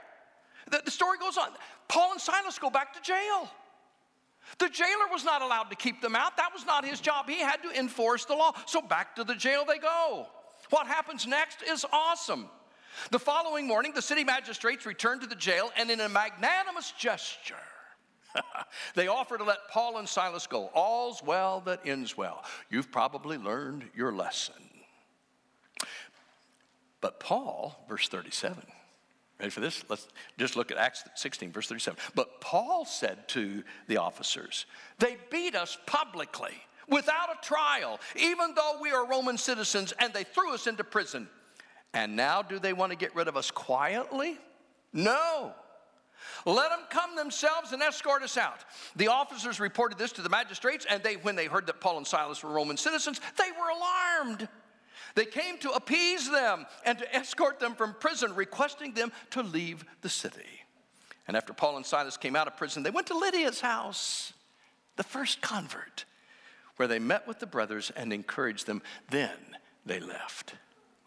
The, 0.70 0.82
the 0.84 0.90
story 0.90 1.18
goes 1.18 1.36
on. 1.36 1.50
Paul 1.88 2.12
and 2.12 2.20
Silas 2.20 2.58
go 2.58 2.70
back 2.70 2.92
to 2.94 3.00
jail. 3.00 3.48
The 4.58 4.68
jailer 4.68 5.08
was 5.10 5.24
not 5.24 5.42
allowed 5.42 5.70
to 5.70 5.76
keep 5.76 6.00
them 6.00 6.16
out. 6.16 6.36
That 6.36 6.50
was 6.52 6.64
not 6.64 6.84
his 6.84 7.00
job. 7.00 7.28
He 7.28 7.40
had 7.40 7.62
to 7.62 7.70
enforce 7.78 8.24
the 8.24 8.34
law. 8.34 8.52
So 8.66 8.80
back 8.80 9.16
to 9.16 9.24
the 9.24 9.34
jail 9.34 9.64
they 9.66 9.78
go. 9.78 10.26
What 10.70 10.86
happens 10.86 11.26
next 11.26 11.62
is 11.62 11.84
awesome. 11.92 12.48
The 13.10 13.18
following 13.18 13.66
morning, 13.66 13.92
the 13.94 14.02
city 14.02 14.24
magistrates 14.24 14.86
returned 14.86 15.20
to 15.20 15.26
the 15.26 15.34
jail 15.34 15.70
and, 15.76 15.90
in 15.90 16.00
a 16.00 16.08
magnanimous 16.08 16.92
gesture, 16.92 17.54
they 18.94 19.08
offer 19.08 19.36
to 19.36 19.44
let 19.44 19.68
Paul 19.70 19.98
and 19.98 20.08
Silas 20.08 20.46
go. 20.46 20.70
All's 20.74 21.22
well 21.22 21.60
that 21.66 21.86
ends 21.86 22.16
well. 22.16 22.42
You've 22.70 22.90
probably 22.90 23.36
learned 23.36 23.84
your 23.94 24.12
lesson. 24.12 24.54
But 27.00 27.20
Paul, 27.20 27.84
verse 27.88 28.08
37, 28.08 28.62
Ready 29.38 29.50
for 29.50 29.60
this? 29.60 29.84
Let's 29.88 30.08
just 30.38 30.56
look 30.56 30.70
at 30.70 30.78
Acts 30.78 31.04
16, 31.14 31.52
verse 31.52 31.68
37. 31.68 31.98
But 32.14 32.40
Paul 32.40 32.86
said 32.86 33.28
to 33.28 33.62
the 33.86 33.98
officers, 33.98 34.64
They 34.98 35.18
beat 35.30 35.54
us 35.54 35.76
publicly 35.86 36.54
without 36.88 37.28
a 37.30 37.46
trial, 37.46 38.00
even 38.16 38.54
though 38.54 38.78
we 38.80 38.92
are 38.92 39.06
Roman 39.06 39.36
citizens, 39.36 39.92
and 39.98 40.12
they 40.12 40.24
threw 40.24 40.54
us 40.54 40.66
into 40.66 40.84
prison. 40.84 41.28
And 41.92 42.16
now 42.16 42.42
do 42.42 42.58
they 42.58 42.72
want 42.72 42.92
to 42.92 42.98
get 42.98 43.14
rid 43.14 43.28
of 43.28 43.36
us 43.36 43.50
quietly? 43.50 44.38
No. 44.92 45.52
Let 46.46 46.70
them 46.70 46.80
come 46.90 47.16
themselves 47.16 47.72
and 47.72 47.82
escort 47.82 48.22
us 48.22 48.36
out. 48.36 48.64
The 48.96 49.08
officers 49.08 49.60
reported 49.60 49.98
this 49.98 50.12
to 50.12 50.22
the 50.22 50.28
magistrates, 50.28 50.86
and 50.88 51.02
they, 51.02 51.16
when 51.16 51.36
they 51.36 51.46
heard 51.46 51.66
that 51.66 51.80
Paul 51.80 51.98
and 51.98 52.06
Silas 52.06 52.42
were 52.42 52.50
Roman 52.50 52.76
citizens, 52.76 53.20
they 53.36 53.50
were 53.52 53.68
alarmed. 53.68 54.48
They 55.16 55.24
came 55.24 55.58
to 55.58 55.70
appease 55.70 56.30
them 56.30 56.66
and 56.84 56.98
to 56.98 57.16
escort 57.16 57.58
them 57.58 57.74
from 57.74 57.94
prison, 57.94 58.34
requesting 58.34 58.92
them 58.92 59.10
to 59.30 59.42
leave 59.42 59.84
the 60.02 60.10
city. 60.10 60.44
And 61.26 61.36
after 61.36 61.54
Paul 61.54 61.78
and 61.78 61.86
Silas 61.86 62.18
came 62.18 62.36
out 62.36 62.46
of 62.46 62.56
prison, 62.56 62.82
they 62.82 62.90
went 62.90 63.08
to 63.08 63.18
Lydia's 63.18 63.60
house, 63.60 64.34
the 64.96 65.02
first 65.02 65.40
convert, 65.40 66.04
where 66.76 66.86
they 66.86 66.98
met 66.98 67.26
with 67.26 67.40
the 67.40 67.46
brothers 67.46 67.90
and 67.96 68.12
encouraged 68.12 68.66
them. 68.66 68.82
Then 69.10 69.32
they 69.86 70.00
left. 70.00 70.54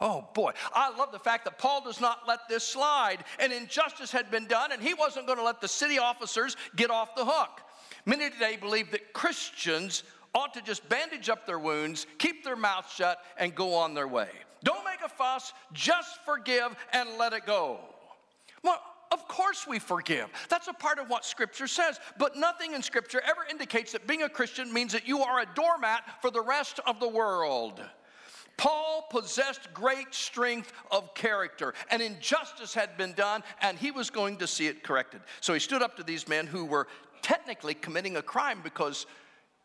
Oh 0.02 0.28
boy, 0.34 0.54
I 0.74 0.90
love 0.98 1.12
the 1.12 1.20
fact 1.20 1.46
that 1.46 1.60
Paul 1.60 1.84
does 1.84 2.02
not 2.02 2.28
let 2.28 2.50
this 2.50 2.64
slide. 2.64 3.24
An 3.38 3.52
injustice 3.52 4.12
had 4.12 4.32
been 4.32 4.48
done, 4.48 4.72
and 4.72 4.82
he 4.82 4.96
wasn't 4.96 5.28
going 5.28 5.38
to 5.38 5.46
let 5.46 5.62
the 5.62 5.68
city 5.68 6.00
officers 6.00 6.58
get 6.76 6.90
off 6.90 7.16
the 7.16 7.26
hook. 7.26 7.62
Many 8.06 8.32
today 8.32 8.58
believe 8.60 8.90
that 8.92 9.14
Christians 9.14 10.04
ought 10.34 10.54
to 10.54 10.62
just 10.62 10.88
bandage 10.90 11.30
up 11.30 11.46
their 11.46 11.60
wounds, 11.60 12.06
keep 12.18 12.44
their 12.44 12.56
mouth 12.56 12.92
shut, 12.96 13.20
and 13.38 13.56
go 13.56 13.74
on 13.74 13.94
their 13.94 14.08
way. 14.08 14.30
Don't 14.64 14.84
make 14.86 15.02
a 15.04 15.10
fuss, 15.10 15.54
just 15.74 16.24
forgive 16.26 16.76
and 16.94 17.10
let 17.18 17.34
it 17.34 17.46
go. 17.46 17.80
Well, 18.64 18.82
of 19.12 19.28
course 19.28 19.66
we 19.68 19.80
forgive. 19.80 20.30
That's 20.50 20.68
a 20.68 20.74
part 20.74 21.00
of 21.00 21.10
what 21.10 21.26
Scripture 21.26 21.68
says. 21.68 22.00
But 22.18 22.36
nothing 22.36 22.74
in 22.74 22.84
Scripture 22.84 23.22
ever 23.26 23.42
indicates 23.50 23.94
that 23.94 24.06
being 24.06 24.24
a 24.24 24.30
Christian 24.30 24.72
means 24.72 24.94
that 24.94 25.08
you 25.08 25.22
are 25.22 25.40
a 25.40 25.48
doormat 25.56 26.04
for 26.22 26.30
the 26.30 26.42
rest 26.42 26.80
of 26.86 27.00
the 27.00 27.08
world. 27.08 27.82
Paul 28.58 29.08
possessed 29.10 29.74
great 29.74 30.14
strength 30.14 30.74
of 30.92 31.14
character. 31.16 31.74
An 31.90 32.02
injustice 32.02 32.74
had 32.74 32.98
been 32.98 33.14
done, 33.14 33.42
and 33.62 33.78
he 33.78 33.90
was 33.90 34.10
going 34.10 34.36
to 34.38 34.48
see 34.48 34.68
it 34.68 34.84
corrected. 34.84 35.22
So 35.40 35.54
he 35.54 35.62
stood 35.62 35.82
up 35.82 35.96
to 35.96 36.04
these 36.04 36.28
men 36.28 36.46
who 36.46 36.66
were 36.66 36.88
technically 37.22 37.74
committing 37.74 38.18
a 38.18 38.22
crime 38.22 38.60
because 38.62 39.06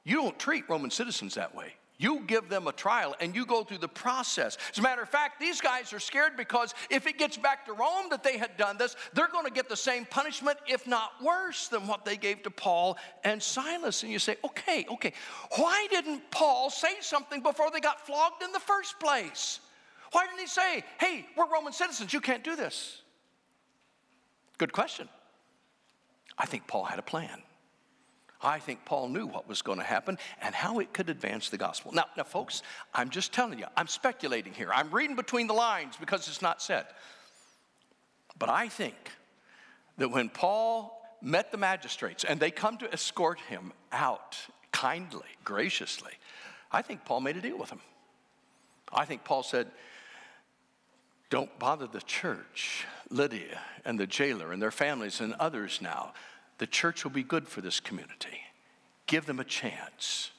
you 0.05 0.17
don't 0.17 0.39
treat 0.39 0.69
Roman 0.69 0.91
citizens 0.91 1.35
that 1.35 1.55
way. 1.55 1.75
You 1.97 2.25
give 2.27 2.49
them 2.49 2.67
a 2.67 2.73
trial 2.73 3.15
and 3.21 3.37
you 3.37 3.47
go 3.47 3.63
through 3.63 3.79
the 3.79 3.89
process. 3.89 4.59
As 4.73 4.79
a 4.79 4.83
matter 4.83 5.01
of 5.01 5.09
fact, 5.09 5.39
these 5.39 5.61
guys 5.61 5.93
are 5.93 6.01
scared 6.01 6.37
because 6.37 6.75
if 6.91 7.07
it 7.07 7.19
gets 7.19 7.37
back 7.37 7.65
to 7.67 7.73
Rome 7.73 8.07
that 8.11 8.25
they 8.25 8.37
had 8.37 8.57
done 8.57 8.77
this, 8.77 8.97
they're 9.13 9.29
going 9.29 9.47
to 9.47 9.53
get 9.53 9.69
the 9.69 9.77
same 9.77 10.05
punishment, 10.05 10.59
if 10.67 10.89
not 10.89 11.13
worse, 11.23 11.69
than 11.69 11.87
what 11.87 12.05
they 12.05 12.17
gave 12.17 12.43
to 12.43 12.51
Paul 12.51 12.99
and 13.23 13.41
Silas. 13.41 14.03
And 14.03 14.11
you 14.11 14.19
say, 14.19 14.37
okay, 14.45 14.85
okay, 14.91 15.13
why 15.57 15.87
didn't 15.89 16.31
Paul 16.33 16.69
say 16.69 16.97
something 17.01 17.43
before 17.43 17.71
they 17.71 17.81
got 17.81 18.05
flogged 18.05 18.43
in 18.43 18.51
the 18.51 18.61
first 18.61 18.99
place? 18.99 19.61
Why 20.11 20.27
didn't 20.27 20.41
he 20.41 20.47
say, 20.47 20.85
hey, 20.99 21.27
we're 21.37 21.49
Roman 21.49 21.73
citizens, 21.73 22.13
you 22.13 22.21
can't 22.21 22.43
do 22.43 22.57
this? 22.57 23.03
Good 24.59 24.73
question. 24.73 25.09
I 26.37 26.47
think 26.47 26.67
Paul 26.67 26.85
had 26.85 26.99
a 26.99 27.03
plan. 27.03 27.43
I 28.45 28.59
think 28.59 28.85
Paul 28.85 29.09
knew 29.09 29.27
what 29.27 29.49
was 29.49 29.63
going 29.63 29.79
to 29.79 29.85
happen 29.85 30.19
and 30.43 30.55
how 30.55 30.79
it 30.79 30.93
could 30.93 31.09
advance 31.09 31.49
the 31.49 31.57
gospel. 31.57 31.93
Now, 31.93 32.05
now, 32.17 32.25
folks, 32.25 32.63
I'm 32.93 33.09
just 33.09 33.33
telling 33.33 33.59
you, 33.59 33.65
I'm 33.77 33.89
speculating 33.89 34.53
here. 34.53 34.71
I'm 34.73 34.91
reading 34.91 35.17
between 35.17 35.47
the 35.47 35.55
lines 35.55 35.97
because 35.99 36.29
it's 36.29 36.43
not 36.43 36.61
said. 36.61 36.85
But 38.39 38.51
I 38.51 38.69
think 38.69 38.97
that 39.97 40.11
when 40.11 40.29
Paul 40.29 41.01
met 41.23 41.51
the 41.51 41.57
magistrates 41.57 42.25
and 42.25 42.39
they 42.39 42.51
come 42.51 42.77
to 42.79 42.93
escort 42.93 43.41
him 43.41 43.73
out 43.93 44.37
kindly, 44.73 45.23
graciously, 45.43 46.13
I 46.71 46.83
think 46.83 47.05
Paul 47.05 47.23
made 47.23 47.37
a 47.37 47.41
deal 47.41 47.57
with 47.57 47.71
them. 47.71 47.81
I 48.93 49.07
think 49.07 49.25
Paul 49.25 49.43
said, 49.43 49.69
Don't 51.31 51.59
bother 51.59 51.87
the 51.87 52.03
church, 52.03 52.85
Lydia 53.09 53.61
and 53.85 53.99
the 53.99 54.07
jailer 54.07 54.53
and 54.53 54.61
their 54.61 54.71
families 54.71 55.21
and 55.21 55.33
others 55.35 55.81
now. 55.81 56.13
The 56.59 56.67
church 56.67 57.05
will 57.05 57.11
be 57.11 57.23
good 57.23 57.49
for 57.49 57.61
this 57.61 57.81
community. 57.81 58.41
Give 59.07 59.27
them 59.27 59.41
a 59.41 59.45
chance, 59.45 60.31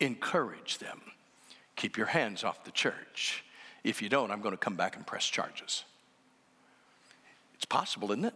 encourage 0.00 0.78
them. 0.78 1.00
Keep 1.76 1.96
your 1.96 2.06
hands 2.06 2.44
off 2.44 2.64
the 2.64 2.70
church. 2.70 3.44
If 3.82 4.02
you 4.02 4.08
don't, 4.08 4.30
I'm 4.30 4.40
going 4.40 4.52
to 4.52 4.58
come 4.58 4.76
back 4.76 4.96
and 4.96 5.06
press 5.06 5.24
charges. 5.24 5.84
It's 7.54 7.64
possible, 7.64 8.12
isn't 8.12 8.26
it? 8.26 8.34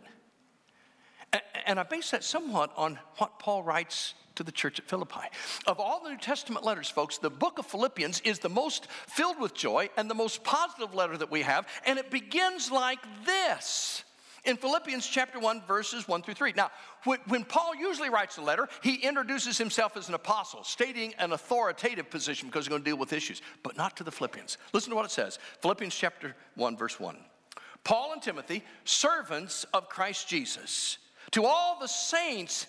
And 1.66 1.78
I 1.78 1.82
base 1.82 2.10
that 2.12 2.24
somewhat 2.24 2.72
on 2.76 2.98
what 3.18 3.38
Paul 3.38 3.62
writes 3.62 4.14
to 4.36 4.42
the 4.42 4.52
church 4.52 4.78
at 4.78 4.86
Philippi. 4.86 5.28
Of 5.66 5.80
all 5.80 6.02
the 6.02 6.10
New 6.10 6.18
Testament 6.18 6.64
letters, 6.64 6.88
folks, 6.88 7.18
the 7.18 7.30
book 7.30 7.58
of 7.58 7.66
Philippians 7.66 8.20
is 8.20 8.38
the 8.38 8.48
most 8.48 8.86
filled 9.06 9.40
with 9.40 9.54
joy 9.54 9.88
and 9.96 10.08
the 10.08 10.14
most 10.14 10.44
positive 10.44 10.94
letter 10.94 11.16
that 11.16 11.30
we 11.30 11.42
have, 11.42 11.66
and 11.84 11.98
it 11.98 12.10
begins 12.10 12.70
like 12.70 13.00
this 13.24 14.04
in 14.46 14.56
Philippians 14.56 15.06
chapter 15.06 15.38
1, 15.38 15.62
verses 15.66 16.08
1 16.08 16.22
through 16.22 16.34
3. 16.34 16.54
Now, 16.56 16.70
when, 17.04 17.44
Paul 17.44 17.74
usually 17.74 18.08
writes 18.08 18.38
a 18.38 18.42
letter, 18.42 18.68
he 18.82 18.94
introduces 18.96 19.58
himself 19.58 19.96
as 19.96 20.08
an 20.08 20.14
apostle, 20.14 20.64
stating 20.64 21.14
an 21.18 21.32
authoritative 21.32 22.08
position 22.10 22.48
because 22.48 22.64
he's 22.64 22.70
going 22.70 22.82
to 22.82 22.90
deal 22.90 22.96
with 22.96 23.12
issues, 23.12 23.42
but 23.62 23.76
not 23.76 23.96
to 23.96 24.04
the 24.04 24.10
Philippians. 24.10 24.58
Listen 24.72 24.90
to 24.90 24.96
what 24.96 25.04
it 25.04 25.10
says 25.10 25.38
Philippians 25.60 25.94
chapter 25.94 26.34
1, 26.54 26.76
verse 26.76 26.98
1. 26.98 27.16
Paul 27.84 28.12
and 28.12 28.22
Timothy, 28.22 28.64
servants 28.84 29.64
of 29.72 29.88
Christ 29.88 30.28
Jesus, 30.28 30.98
to 31.32 31.44
all 31.44 31.78
the 31.78 31.86
saints 31.86 32.66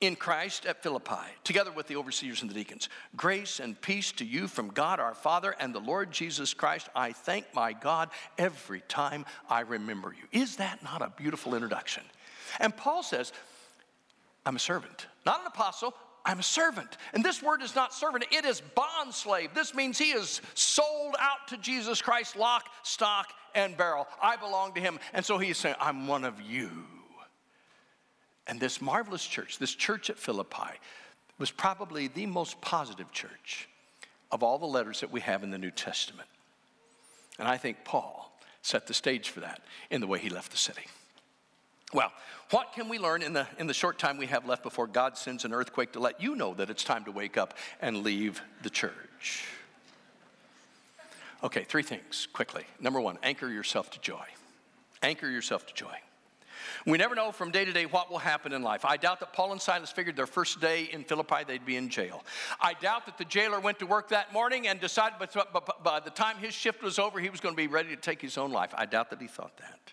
in 0.00 0.14
Christ 0.14 0.66
at 0.66 0.82
Philippi, 0.82 1.24
together 1.42 1.72
with 1.72 1.86
the 1.86 1.96
overseers 1.96 2.42
and 2.42 2.50
the 2.50 2.54
deacons. 2.54 2.88
Grace 3.16 3.60
and 3.60 3.80
peace 3.80 4.12
to 4.12 4.24
you 4.24 4.46
from 4.46 4.68
God 4.68 5.00
our 5.00 5.14
Father 5.14 5.54
and 5.58 5.74
the 5.74 5.80
Lord 5.80 6.10
Jesus 6.10 6.52
Christ. 6.52 6.88
I 6.94 7.12
thank 7.12 7.46
my 7.54 7.72
God 7.72 8.10
every 8.36 8.82
time 8.88 9.24
I 9.48 9.60
remember 9.60 10.12
you. 10.12 10.38
Is 10.38 10.56
that 10.56 10.82
not 10.82 11.00
a 11.00 11.12
beautiful 11.16 11.54
introduction? 11.54 12.02
And 12.60 12.76
Paul 12.76 13.02
says, 13.02 13.32
I'm 14.44 14.56
a 14.56 14.60
servant, 14.60 15.06
not 15.24 15.40
an 15.40 15.46
apostle. 15.46 15.94
I'm 16.26 16.40
a 16.40 16.42
servant. 16.42 16.98
And 17.14 17.24
this 17.24 17.40
word 17.40 17.62
is 17.62 17.76
not 17.76 17.94
servant, 17.94 18.24
it 18.32 18.44
is 18.44 18.60
bond 18.74 19.14
slave. 19.14 19.50
This 19.54 19.74
means 19.74 19.96
he 19.96 20.10
is 20.10 20.42
sold 20.54 21.14
out 21.20 21.48
to 21.48 21.56
Jesus 21.56 22.02
Christ, 22.02 22.36
lock, 22.36 22.68
stock, 22.82 23.32
and 23.54 23.76
barrel. 23.76 24.08
I 24.20 24.36
belong 24.36 24.74
to 24.74 24.80
him. 24.80 24.98
And 25.14 25.24
so 25.24 25.38
he's 25.38 25.56
saying, 25.56 25.76
I'm 25.80 26.06
one 26.08 26.24
of 26.24 26.40
you. 26.42 26.70
And 28.46 28.60
this 28.60 28.80
marvelous 28.80 29.26
church, 29.26 29.58
this 29.58 29.74
church 29.74 30.10
at 30.10 30.18
Philippi, 30.18 30.78
was 31.38 31.50
probably 31.50 32.08
the 32.08 32.26
most 32.26 32.60
positive 32.60 33.10
church 33.12 33.68
of 34.30 34.42
all 34.42 34.58
the 34.58 34.66
letters 34.66 35.00
that 35.00 35.10
we 35.10 35.20
have 35.20 35.42
in 35.42 35.50
the 35.50 35.58
New 35.58 35.70
Testament. 35.70 36.28
And 37.38 37.46
I 37.46 37.56
think 37.56 37.78
Paul 37.84 38.32
set 38.62 38.86
the 38.86 38.94
stage 38.94 39.28
for 39.28 39.40
that 39.40 39.60
in 39.90 40.00
the 40.00 40.06
way 40.06 40.18
he 40.18 40.30
left 40.30 40.50
the 40.50 40.58
city. 40.58 40.82
Well, 41.92 42.12
what 42.50 42.72
can 42.72 42.88
we 42.88 42.98
learn 42.98 43.22
in 43.22 43.32
the, 43.32 43.46
in 43.58 43.66
the 43.66 43.74
short 43.74 43.98
time 43.98 44.16
we 44.16 44.26
have 44.26 44.46
left 44.46 44.62
before 44.62 44.86
God 44.86 45.16
sends 45.16 45.44
an 45.44 45.52
earthquake 45.52 45.92
to 45.92 46.00
let 46.00 46.20
you 46.20 46.34
know 46.34 46.54
that 46.54 46.70
it's 46.70 46.82
time 46.82 47.04
to 47.04 47.12
wake 47.12 47.36
up 47.36 47.54
and 47.80 47.98
leave 47.98 48.42
the 48.62 48.70
church? 48.70 49.46
Okay, 51.44 51.64
three 51.64 51.82
things 51.82 52.26
quickly. 52.32 52.64
Number 52.80 53.00
one, 53.00 53.18
anchor 53.22 53.48
yourself 53.48 53.90
to 53.92 54.00
joy. 54.00 54.24
Anchor 55.02 55.28
yourself 55.28 55.66
to 55.66 55.74
joy. 55.74 55.94
We 56.86 56.98
never 56.98 57.16
know 57.16 57.32
from 57.32 57.50
day 57.50 57.64
to 57.64 57.72
day 57.72 57.84
what 57.84 58.12
will 58.12 58.18
happen 58.18 58.52
in 58.52 58.62
life. 58.62 58.84
I 58.84 58.96
doubt 58.96 59.18
that 59.18 59.32
Paul 59.32 59.50
and 59.50 59.60
Silas 59.60 59.90
figured 59.90 60.14
their 60.14 60.26
first 60.26 60.60
day 60.60 60.84
in 60.84 61.02
Philippi 61.02 61.42
they'd 61.44 61.66
be 61.66 61.74
in 61.74 61.88
jail. 61.88 62.24
I 62.60 62.74
doubt 62.74 63.06
that 63.06 63.18
the 63.18 63.24
jailer 63.24 63.58
went 63.58 63.80
to 63.80 63.86
work 63.86 64.10
that 64.10 64.32
morning 64.32 64.68
and 64.68 64.80
decided 64.80 65.18
by 65.18 66.00
the 66.00 66.10
time 66.10 66.36
his 66.36 66.54
shift 66.54 66.84
was 66.84 67.00
over, 67.00 67.18
he 67.18 67.28
was 67.28 67.40
going 67.40 67.54
to 67.54 67.56
be 67.56 67.66
ready 67.66 67.88
to 67.88 67.96
take 67.96 68.22
his 68.22 68.38
own 68.38 68.52
life. 68.52 68.70
I 68.72 68.86
doubt 68.86 69.10
that 69.10 69.20
he 69.20 69.26
thought 69.26 69.56
that. 69.56 69.92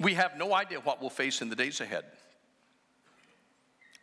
We 0.00 0.14
have 0.14 0.38
no 0.38 0.54
idea 0.54 0.80
what 0.80 1.02
we'll 1.02 1.10
face 1.10 1.42
in 1.42 1.50
the 1.50 1.56
days 1.56 1.82
ahead. 1.82 2.04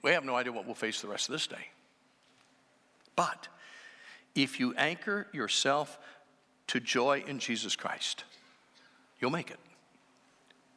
We 0.03 0.11
have 0.11 0.23
no 0.23 0.35
idea 0.35 0.51
what 0.51 0.67
we'll 0.67 0.75
face 0.75 1.01
the 1.01 1.07
rest 1.07 1.29
of 1.29 1.33
this 1.33 1.47
day. 1.47 1.67
But 3.15 3.47
if 4.35 4.59
you 4.59 4.75
anchor 4.77 5.27
yourself 5.33 5.97
to 6.67 6.79
joy 6.79 7.23
in 7.25 7.39
Jesus 7.39 7.75
Christ, 7.75 8.23
you'll 9.19 9.31
make 9.31 9.49
it 9.49 9.59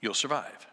you'll 0.03 0.13
survive. 0.13 0.67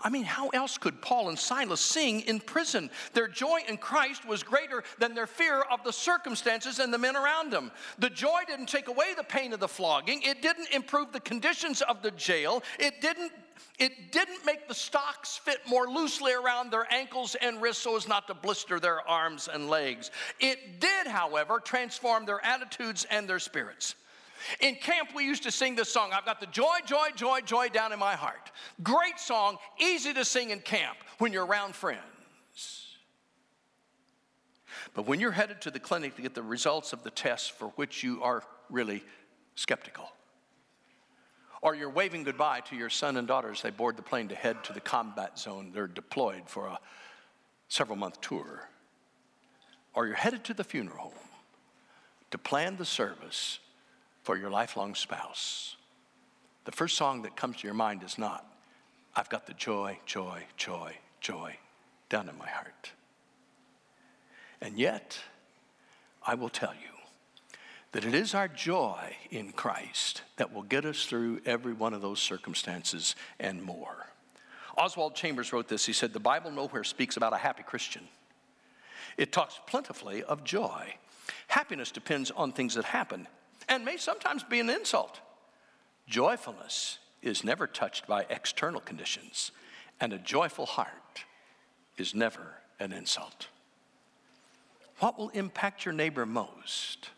I 0.00 0.10
mean, 0.10 0.24
how 0.24 0.48
else 0.50 0.78
could 0.78 1.02
Paul 1.02 1.28
and 1.28 1.38
Silas 1.38 1.80
sing 1.80 2.20
in 2.20 2.38
prison? 2.38 2.90
Their 3.14 3.26
joy 3.26 3.60
in 3.68 3.78
Christ 3.78 4.26
was 4.26 4.42
greater 4.42 4.84
than 4.98 5.14
their 5.14 5.26
fear 5.26 5.60
of 5.60 5.82
the 5.82 5.92
circumstances 5.92 6.78
and 6.78 6.94
the 6.94 6.98
men 6.98 7.16
around 7.16 7.50
them. 7.50 7.72
The 7.98 8.10
joy 8.10 8.42
didn't 8.46 8.68
take 8.68 8.88
away 8.88 9.14
the 9.16 9.24
pain 9.24 9.52
of 9.52 9.60
the 9.60 9.68
flogging, 9.68 10.22
it 10.22 10.40
didn't 10.40 10.70
improve 10.70 11.12
the 11.12 11.20
conditions 11.20 11.82
of 11.82 12.02
the 12.02 12.12
jail, 12.12 12.62
it 12.78 13.00
didn't. 13.00 13.32
It 13.80 14.10
didn't 14.10 14.44
make 14.44 14.66
the 14.66 14.74
stocks 14.74 15.36
fit 15.36 15.60
more 15.68 15.86
loosely 15.86 16.32
around 16.32 16.72
their 16.72 16.92
ankles 16.92 17.36
and 17.40 17.62
wrists 17.62 17.84
so 17.84 17.96
as 17.96 18.08
not 18.08 18.26
to 18.26 18.34
blister 18.34 18.80
their 18.80 19.06
arms 19.08 19.48
and 19.52 19.70
legs. 19.70 20.10
It 20.40 20.80
did, 20.80 21.06
however, 21.06 21.60
transform 21.60 22.26
their 22.26 22.44
attitudes 22.44 23.06
and 23.08 23.28
their 23.28 23.38
spirits. 23.38 23.94
In 24.60 24.74
camp, 24.76 25.10
we 25.14 25.24
used 25.24 25.42
to 25.44 25.50
sing 25.50 25.74
this 25.74 25.92
song 25.92 26.10
I've 26.12 26.24
got 26.24 26.40
the 26.40 26.46
joy, 26.46 26.76
joy, 26.86 27.08
joy, 27.14 27.40
joy 27.40 27.68
down 27.68 27.92
in 27.92 27.98
my 27.98 28.14
heart. 28.14 28.50
Great 28.82 29.18
song, 29.18 29.58
easy 29.78 30.12
to 30.14 30.24
sing 30.24 30.50
in 30.50 30.60
camp 30.60 30.96
when 31.18 31.32
you're 31.32 31.46
around 31.46 31.74
friends. 31.74 32.96
But 34.94 35.06
when 35.06 35.20
you're 35.20 35.32
headed 35.32 35.60
to 35.62 35.70
the 35.70 35.80
clinic 35.80 36.16
to 36.16 36.22
get 36.22 36.34
the 36.34 36.42
results 36.42 36.92
of 36.92 37.02
the 37.02 37.10
tests 37.10 37.48
for 37.48 37.68
which 37.76 38.02
you 38.02 38.22
are 38.22 38.42
really 38.70 39.04
skeptical, 39.54 40.10
or 41.62 41.74
you're 41.74 41.90
waving 41.90 42.24
goodbye 42.24 42.60
to 42.60 42.76
your 42.76 42.90
son 42.90 43.16
and 43.16 43.26
daughter 43.26 43.50
as 43.50 43.62
they 43.62 43.70
board 43.70 43.96
the 43.96 44.02
plane 44.02 44.28
to 44.28 44.34
head 44.34 44.62
to 44.64 44.72
the 44.72 44.80
combat 44.80 45.38
zone, 45.38 45.72
they're 45.74 45.86
deployed 45.86 46.42
for 46.46 46.66
a 46.66 46.78
several 47.68 47.96
month 47.98 48.20
tour, 48.20 48.68
or 49.94 50.06
you're 50.06 50.16
headed 50.16 50.44
to 50.44 50.54
the 50.54 50.64
funeral 50.64 50.98
home 50.98 51.12
to 52.30 52.38
plan 52.38 52.76
the 52.76 52.84
service 52.84 53.58
for 54.28 54.36
your 54.36 54.50
lifelong 54.50 54.94
spouse, 54.94 55.76
the 56.66 56.70
first 56.70 56.98
song 56.98 57.22
that 57.22 57.34
comes 57.34 57.56
to 57.56 57.66
your 57.66 57.72
mind 57.72 58.02
is 58.02 58.18
not, 58.18 58.44
I've 59.16 59.30
got 59.30 59.46
the 59.46 59.54
joy, 59.54 60.00
joy, 60.04 60.42
joy, 60.58 60.96
joy 61.18 61.56
down 62.10 62.28
in 62.28 62.36
my 62.36 62.46
heart. 62.46 62.90
And 64.60 64.76
yet, 64.76 65.18
I 66.22 66.34
will 66.34 66.50
tell 66.50 66.74
you 66.74 66.90
that 67.92 68.04
it 68.04 68.14
is 68.14 68.34
our 68.34 68.48
joy 68.48 69.16
in 69.30 69.52
Christ 69.52 70.20
that 70.36 70.52
will 70.52 70.62
get 70.62 70.84
us 70.84 71.06
through 71.06 71.40
every 71.46 71.72
one 71.72 71.94
of 71.94 72.02
those 72.02 72.20
circumstances 72.20 73.16
and 73.40 73.62
more. 73.62 74.08
Oswald 74.76 75.14
Chambers 75.14 75.54
wrote 75.54 75.68
this. 75.68 75.86
He 75.86 75.94
said, 75.94 76.12
The 76.12 76.20
Bible 76.20 76.50
nowhere 76.50 76.84
speaks 76.84 77.16
about 77.16 77.32
a 77.32 77.38
happy 77.38 77.62
Christian. 77.62 78.02
It 79.16 79.32
talks 79.32 79.58
plentifully 79.66 80.22
of 80.22 80.44
joy. 80.44 80.96
Happiness 81.46 81.90
depends 81.90 82.30
on 82.30 82.52
things 82.52 82.74
that 82.74 82.84
happen, 82.84 83.26
and 83.68 83.84
may 83.84 83.96
sometimes 83.96 84.42
be 84.42 84.60
an 84.60 84.70
insult. 84.70 85.20
Joyfulness 86.06 86.98
is 87.22 87.44
never 87.44 87.66
touched 87.66 88.06
by 88.06 88.26
external 88.30 88.80
conditions, 88.80 89.50
and 90.00 90.12
a 90.12 90.18
joyful 90.18 90.66
heart 90.66 91.24
is 91.96 92.14
never 92.14 92.54
an 92.80 92.92
insult. 92.92 93.48
What 95.00 95.18
will 95.18 95.28
impact 95.30 95.84
your 95.84 95.94
neighbor 95.94 96.26
most 96.26 97.10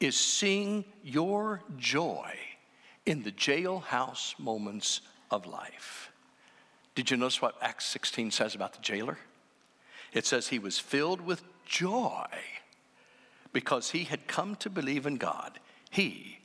is 0.00 0.18
seeing 0.18 0.84
your 1.02 1.62
joy 1.78 2.34
in 3.06 3.22
the 3.22 3.32
jailhouse 3.32 4.38
moments 4.38 5.00
of 5.30 5.46
life. 5.46 6.10
Did 6.94 7.10
you 7.10 7.16
notice 7.16 7.40
what 7.40 7.56
Acts 7.60 7.86
16 7.86 8.30
says 8.30 8.54
about 8.54 8.74
the 8.74 8.82
jailer? 8.82 9.18
It 10.12 10.26
says 10.26 10.48
he 10.48 10.58
was 10.58 10.78
filled 10.78 11.20
with 11.20 11.42
joy 11.64 12.26
because 13.52 13.90
he 13.90 14.04
had 14.04 14.26
come 14.26 14.56
to 14.56 14.70
believe 14.70 15.06
in 15.06 15.16
God 15.16 15.58
he 15.92 16.38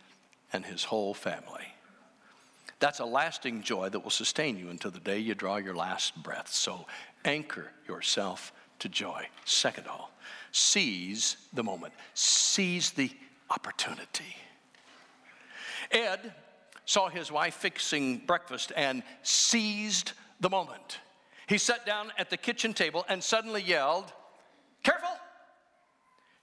and 0.51 0.65
his 0.65 0.83
whole 0.83 1.13
family. 1.13 1.73
That's 2.79 2.99
a 2.99 3.05
lasting 3.05 3.63
joy 3.63 3.87
that 3.89 4.01
will 4.01 4.11
sustain 4.11 4.59
you 4.59 4.69
until 4.69 4.91
the 4.91 4.99
day 4.99 5.19
you 5.19 5.35
draw 5.35 5.55
your 5.55 5.73
last 5.73 6.21
breath. 6.21 6.49
So 6.49 6.85
anchor 7.23 7.71
yourself 7.87 8.51
to 8.79 8.89
joy. 8.89 9.25
Second 9.45 9.87
all, 9.87 10.11
seize 10.51 11.37
the 11.53 11.63
moment, 11.63 11.93
seize 12.13 12.91
the 12.91 13.09
opportunity. 13.49 14.35
Ed 15.91 16.33
saw 16.85 17.07
his 17.07 17.31
wife 17.31 17.55
fixing 17.55 18.17
breakfast 18.17 18.73
and 18.75 19.01
seized 19.23 20.11
the 20.41 20.49
moment. 20.49 20.99
He 21.47 21.57
sat 21.57 21.85
down 21.85 22.11
at 22.17 22.29
the 22.29 22.37
kitchen 22.37 22.73
table 22.73 23.05
and 23.07 23.23
suddenly 23.23 23.63
yelled, 23.63 24.11
Careful! 24.83 25.07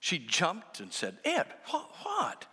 She 0.00 0.18
jumped 0.18 0.80
and 0.80 0.90
said, 0.90 1.18
Ed, 1.22 1.46
what? 1.70 2.46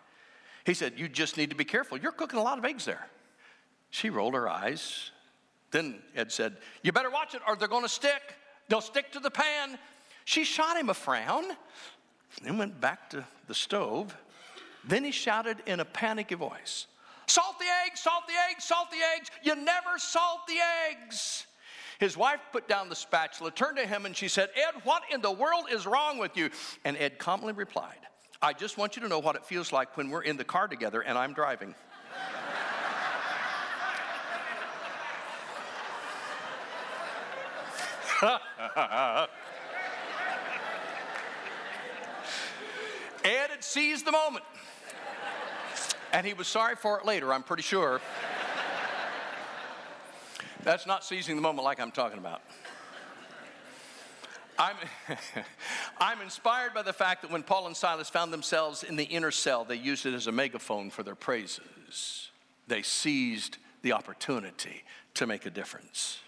He 0.65 0.73
said, 0.73 0.93
You 0.97 1.07
just 1.07 1.37
need 1.37 1.49
to 1.49 1.55
be 1.55 1.65
careful. 1.65 1.97
You're 1.97 2.11
cooking 2.11 2.39
a 2.39 2.43
lot 2.43 2.57
of 2.57 2.65
eggs 2.65 2.85
there. 2.85 3.07
She 3.89 4.09
rolled 4.09 4.33
her 4.33 4.47
eyes. 4.47 5.11
Then 5.71 6.01
Ed 6.15 6.31
said, 6.31 6.57
You 6.83 6.91
better 6.91 7.09
watch 7.09 7.33
it 7.33 7.41
or 7.47 7.55
they're 7.55 7.67
going 7.67 7.83
to 7.83 7.89
stick. 7.89 8.21
They'll 8.67 8.81
stick 8.81 9.11
to 9.13 9.19
the 9.19 9.31
pan. 9.31 9.77
She 10.25 10.43
shot 10.43 10.77
him 10.77 10.89
a 10.89 10.93
frown 10.93 11.43
and 12.45 12.59
went 12.59 12.79
back 12.79 13.09
to 13.11 13.25
the 13.47 13.53
stove. 13.53 14.15
Then 14.83 15.03
he 15.03 15.11
shouted 15.11 15.57
in 15.65 15.79
a 15.79 15.85
panicky 15.85 16.35
voice, 16.35 16.87
Salt 17.27 17.59
the 17.59 17.65
eggs, 17.85 18.01
salt 18.01 18.23
the 18.27 18.33
eggs, 18.49 18.63
salt 18.63 18.91
the 18.91 18.97
eggs. 19.15 19.29
You 19.43 19.55
never 19.55 19.97
salt 19.97 20.47
the 20.47 20.57
eggs. 20.89 21.45
His 21.99 22.17
wife 22.17 22.39
put 22.51 22.67
down 22.67 22.89
the 22.89 22.95
spatula, 22.95 23.51
turned 23.51 23.77
to 23.77 23.85
him, 23.85 24.05
and 24.05 24.15
she 24.15 24.27
said, 24.27 24.49
Ed, 24.55 24.81
what 24.83 25.03
in 25.11 25.21
the 25.21 25.31
world 25.31 25.65
is 25.71 25.85
wrong 25.85 26.17
with 26.17 26.35
you? 26.35 26.49
And 26.83 26.97
Ed 26.97 27.19
calmly 27.19 27.53
replied, 27.53 27.99
I 28.43 28.53
just 28.53 28.75
want 28.77 28.95
you 28.95 29.03
to 29.03 29.07
know 29.07 29.19
what 29.19 29.35
it 29.35 29.45
feels 29.45 29.71
like 29.71 29.95
when 29.97 30.09
we're 30.09 30.23
in 30.23 30.35
the 30.35 30.43
car 30.43 30.67
together 30.67 31.01
and 31.01 31.15
I'm 31.15 31.33
driving. 31.33 31.75
Ed 43.23 43.49
had 43.49 43.63
seized 43.63 44.05
the 44.05 44.11
moment. 44.11 44.45
And 46.11 46.25
he 46.25 46.33
was 46.33 46.47
sorry 46.47 46.75
for 46.75 46.99
it 46.99 47.05
later, 47.05 47.31
I'm 47.31 47.43
pretty 47.43 47.63
sure. 47.63 48.01
That's 50.63 50.85
not 50.85 51.03
seizing 51.03 51.35
the 51.35 51.41
moment 51.41 51.63
like 51.63 51.79
I'm 51.79 51.91
talking 51.91 52.17
about. 52.17 52.41
I'm, 54.59 54.75
I'm 56.01 56.19
inspired 56.19 56.73
by 56.73 56.81
the 56.81 56.93
fact 56.93 57.21
that 57.21 57.29
when 57.29 57.43
Paul 57.43 57.67
and 57.67 57.77
Silas 57.77 58.09
found 58.09 58.33
themselves 58.33 58.81
in 58.83 58.95
the 58.95 59.03
inner 59.03 59.29
cell, 59.29 59.63
they 59.63 59.75
used 59.75 60.07
it 60.07 60.15
as 60.15 60.25
a 60.25 60.31
megaphone 60.31 60.89
for 60.89 61.03
their 61.03 61.13
praises. 61.13 62.31
They 62.67 62.81
seized 62.81 63.59
the 63.83 63.93
opportunity 63.93 64.83
to 65.13 65.27
make 65.27 65.45
a 65.45 65.51
difference. 65.51 66.19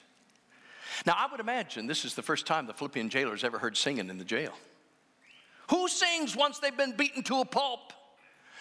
Now, 1.08 1.16
I 1.18 1.28
would 1.32 1.40
imagine 1.40 1.88
this 1.88 2.06
is 2.06 2.14
the 2.14 2.22
first 2.22 2.46
time 2.46 2.68
the 2.68 2.74
Philippian 2.74 3.10
jailers 3.10 3.44
ever 3.44 3.58
heard 3.58 3.76
singing 3.76 4.12
in 4.12 4.20
the 4.20 4.24
jail. 4.24 4.54
Who 5.72 5.88
sings 5.88 6.36
once 6.36 6.60
they've 6.60 6.78
been 6.78 6.96
beaten 6.96 7.24
to 7.24 7.40
a 7.40 7.46
pulp? 7.46 7.94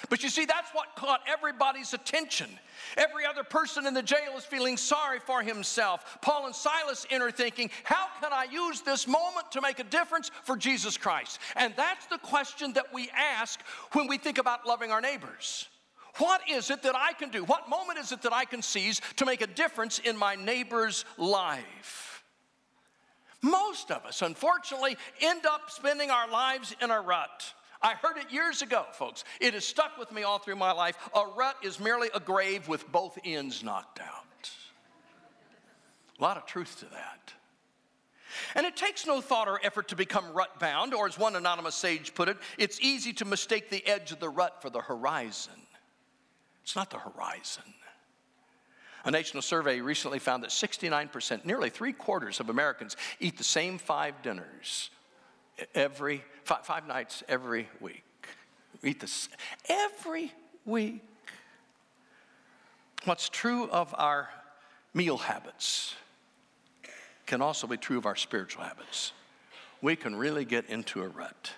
But 0.09 0.23
you 0.23 0.29
see, 0.29 0.45
that's 0.45 0.71
what 0.73 0.95
caught 0.97 1.21
everybody's 1.27 1.95
attention. 1.95 2.49
Every 2.97 3.25
other 3.25 3.45
person 3.45 3.87
in 3.87 3.95
the 3.95 4.03
jail 4.03 4.37
is 4.37 4.45
feeling 4.45 4.77
sorry 4.77 5.19
for 5.21 5.43
himself. 5.43 6.19
Paul 6.21 6.47
and 6.47 6.55
Silas 6.55 7.07
enter 7.11 7.31
thinking, 7.31 7.71
How 7.85 8.07
can 8.21 8.33
I 8.33 8.47
use 8.51 8.81
this 8.81 9.07
moment 9.07 9.51
to 9.53 9.61
make 9.61 9.79
a 9.79 9.85
difference 9.85 10.31
for 10.45 10.57
Jesus 10.57 10.97
Christ? 10.97 11.39
And 11.57 11.75
that's 11.77 12.07
the 12.07 12.19
question 12.19 12.73
that 12.75 12.93
we 12.93 13.11
ask 13.17 13.61
when 13.93 14.07
we 14.07 14.19
think 14.19 14.39
about 14.39 14.67
loving 14.67 14.91
our 14.91 15.01
neighbors. 15.01 15.69
What 16.19 16.43
is 16.51 16.71
it 16.71 16.83
that 16.83 16.95
I 16.95 17.15
can 17.15 17.31
do? 17.31 17.45
What 17.45 17.71
moment 17.71 17.99
is 17.99 18.13
it 18.13 18.23
that 18.23 18.35
I 18.35 18.45
can 18.45 18.61
seize 18.61 19.01
to 19.17 19.25
make 19.25 19.41
a 19.41 19.47
difference 19.47 19.99
in 19.99 20.17
my 20.17 20.35
neighbor's 20.35 21.05
life? 21.17 22.23
Most 23.41 23.91
of 23.91 24.05
us, 24.05 24.23
unfortunately, 24.23 24.97
end 25.21 25.47
up 25.47 25.71
spending 25.71 26.11
our 26.11 26.31
lives 26.31 26.77
in 26.81 26.91
a 26.91 27.01
rut. 27.01 27.55
I 27.83 27.95
heard 27.95 28.17
it 28.17 28.31
years 28.31 28.63
ago, 28.63 28.85
folks. 28.93 29.25
It 29.41 29.55
has 29.55 29.65
stuck 29.65 29.99
with 29.99 30.13
me 30.13 30.23
all 30.23 30.39
through 30.39 30.57
my 30.57 30.73
life. 30.73 30.97
A 31.15 31.27
rut 31.27 31.57
is 31.63 31.81
merely 31.81 32.09
a 32.15 32.21
grave 32.21 32.69
with 32.69 32.91
both 32.93 33.19
ends 33.25 33.63
knocked 33.63 34.01
out. 34.01 34.51
A 36.19 36.23
lot 36.23 36.37
of 36.37 36.47
truth 36.47 36.79
to 36.81 36.85
that. 36.87 37.33
And 38.55 38.65
it 38.65 38.77
takes 38.77 39.07
no 39.07 39.21
thought 39.21 39.49
or 39.49 39.61
effort 39.63 39.89
to 39.89 39.97
become 39.97 40.33
rut 40.33 40.59
bound, 40.59 40.95
or 40.95 41.07
as 41.07 41.19
one 41.19 41.37
anonymous 41.37 41.75
sage 41.75 42.15
put 42.15 42.29
it, 42.29 42.37
it's 42.57 42.81
easy 42.81 43.13
to 43.15 43.25
mistake 43.25 43.69
the 43.69 43.87
edge 43.87 44.13
of 44.13 44.21
the 44.21 44.29
rut 44.29 44.63
for 44.63 44.71
the 44.71 44.81
horizon. 44.81 45.53
It's 46.63 46.77
not 46.77 46.91
the 46.91 46.99
horizon. 46.99 47.65
A 49.05 49.11
national 49.11 49.43
survey 49.43 49.81
recently 49.81 50.21
found 50.21 50.45
that 50.45 50.51
69%, 50.51 51.45
nearly 51.45 51.71
three 51.71 51.93
quarters 51.93 52.39
of 52.39 52.49
Americans, 52.49 52.97
eat 53.19 53.37
the 53.37 53.45
same 53.45 53.79
five 53.79 54.23
dinners 54.23 54.91
every 55.75 56.25
five, 56.45 56.65
five 56.65 56.87
nights 56.87 57.23
every 57.29 57.69
week. 57.81 58.05
Eat 58.83 59.01
this 59.01 59.29
every 59.69 60.33
week. 60.65 61.03
What's 63.05 63.29
true 63.29 63.69
of 63.69 63.95
our 63.99 64.29
meal 64.95 65.17
habits 65.17 65.95
can 67.27 67.43
also 67.43 67.67
be 67.67 67.77
true 67.77 67.99
of 67.99 68.07
our 68.07 68.17
spiritual 68.17 68.65
habits. 68.65 69.13
We 69.81 69.97
can 69.97 70.15
really 70.15 70.45
get 70.45 70.69
into 70.69 71.03
a 71.03 71.09
rut. 71.09 71.53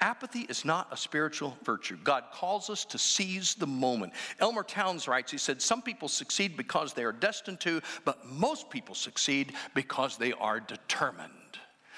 Apathy 0.00 0.40
is 0.40 0.64
not 0.64 0.88
a 0.92 0.96
spiritual 0.96 1.56
virtue. 1.64 1.96
God 2.04 2.24
calls 2.32 2.68
us 2.68 2.84
to 2.86 2.98
seize 2.98 3.54
the 3.54 3.66
moment. 3.66 4.12
Elmer 4.40 4.62
Towns 4.62 5.08
writes, 5.08 5.32
he 5.32 5.38
said, 5.38 5.62
Some 5.62 5.80
people 5.80 6.08
succeed 6.08 6.56
because 6.56 6.92
they 6.92 7.04
are 7.04 7.12
destined 7.12 7.60
to, 7.60 7.80
but 8.04 8.26
most 8.26 8.68
people 8.68 8.94
succeed 8.94 9.54
because 9.74 10.18
they 10.18 10.32
are 10.34 10.60
determined. 10.60 11.32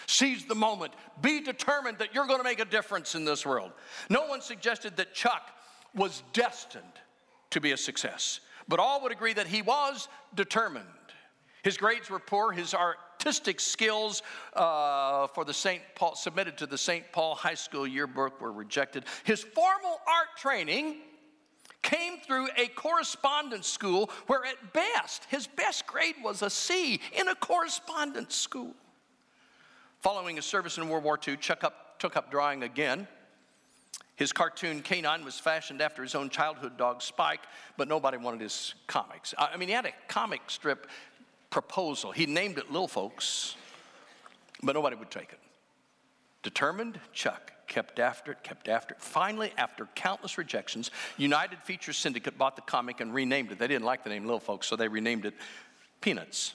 Seize 0.08 0.46
the 0.46 0.54
moment. 0.54 0.94
Be 1.20 1.42
determined 1.42 1.98
that 1.98 2.14
you're 2.14 2.26
going 2.26 2.38
to 2.38 2.44
make 2.44 2.60
a 2.60 2.64
difference 2.64 3.14
in 3.14 3.26
this 3.26 3.44
world. 3.44 3.72
No 4.08 4.26
one 4.26 4.40
suggested 4.40 4.96
that 4.96 5.12
Chuck 5.12 5.50
was 5.94 6.22
destined 6.32 6.82
to 7.50 7.60
be 7.60 7.72
a 7.72 7.76
success, 7.76 8.40
but 8.68 8.80
all 8.80 9.02
would 9.02 9.12
agree 9.12 9.34
that 9.34 9.46
he 9.46 9.60
was 9.60 10.08
determined. 10.34 10.86
His 11.62 11.76
grades 11.76 12.08
were 12.08 12.18
poor, 12.18 12.52
his 12.52 12.72
artistic 12.72 13.60
skills 13.60 14.22
uh, 14.54 15.26
for 15.26 15.44
the 15.44 15.52
St. 15.52 15.82
Paul 15.94 16.16
submitted 16.16 16.56
to 16.56 16.66
the 16.66 16.78
St. 16.78 17.04
Paul 17.12 17.34
High 17.34 17.52
School 17.52 17.86
yearbook 17.86 18.40
were 18.40 18.52
rejected. 18.52 19.04
His 19.24 19.42
formal 19.42 20.00
art 20.08 20.38
training 20.38 21.02
came 21.82 22.20
through 22.20 22.48
a 22.56 22.68
correspondence 22.68 23.68
school 23.68 24.08
where 24.26 24.46
at 24.46 24.72
best 24.72 25.26
his 25.28 25.46
best 25.46 25.86
grade 25.86 26.14
was 26.24 26.40
a 26.40 26.48
C 26.48 26.98
in 27.12 27.28
a 27.28 27.34
correspondence 27.34 28.34
school. 28.34 28.74
Following 30.00 30.36
his 30.36 30.44
service 30.44 30.78
in 30.78 30.88
World 30.88 31.04
War 31.04 31.18
II, 31.26 31.36
Chuck 31.36 31.64
up, 31.64 31.98
took 31.98 32.16
up 32.16 32.30
drawing 32.30 32.62
again. 32.62 33.08
His 34.14 34.32
cartoon 34.32 34.82
K-9 34.82 35.24
was 35.24 35.38
fashioned 35.38 35.80
after 35.80 36.02
his 36.02 36.14
own 36.14 36.28
childhood 36.28 36.76
dog 36.76 37.02
Spike, 37.02 37.42
but 37.76 37.88
nobody 37.88 38.16
wanted 38.16 38.40
his 38.40 38.74
comics. 38.86 39.34
I 39.38 39.56
mean, 39.56 39.68
he 39.68 39.74
had 39.74 39.86
a 39.86 39.92
comic 40.08 40.42
strip 40.48 40.88
proposal. 41.50 42.12
He 42.12 42.26
named 42.26 42.58
it 42.58 42.70
Little 42.70 42.88
Folks, 42.88 43.56
but 44.62 44.74
nobody 44.74 44.96
would 44.96 45.10
take 45.10 45.32
it. 45.32 45.38
Determined, 46.42 46.98
Chuck 47.12 47.52
kept 47.66 47.98
after 47.98 48.32
it, 48.32 48.42
kept 48.42 48.68
after 48.68 48.94
it. 48.94 49.00
Finally, 49.00 49.52
after 49.56 49.86
countless 49.94 50.38
rejections, 50.38 50.90
United 51.16 51.58
Feature 51.62 51.92
Syndicate 51.92 52.38
bought 52.38 52.56
the 52.56 52.62
comic 52.62 53.00
and 53.00 53.14
renamed 53.14 53.52
it. 53.52 53.58
They 53.58 53.68
didn't 53.68 53.84
like 53.84 54.02
the 54.02 54.10
name 54.10 54.24
Little 54.24 54.40
Folks, 54.40 54.66
so 54.66 54.74
they 54.74 54.88
renamed 54.88 55.26
it 55.26 55.34
Peanuts. 56.00 56.54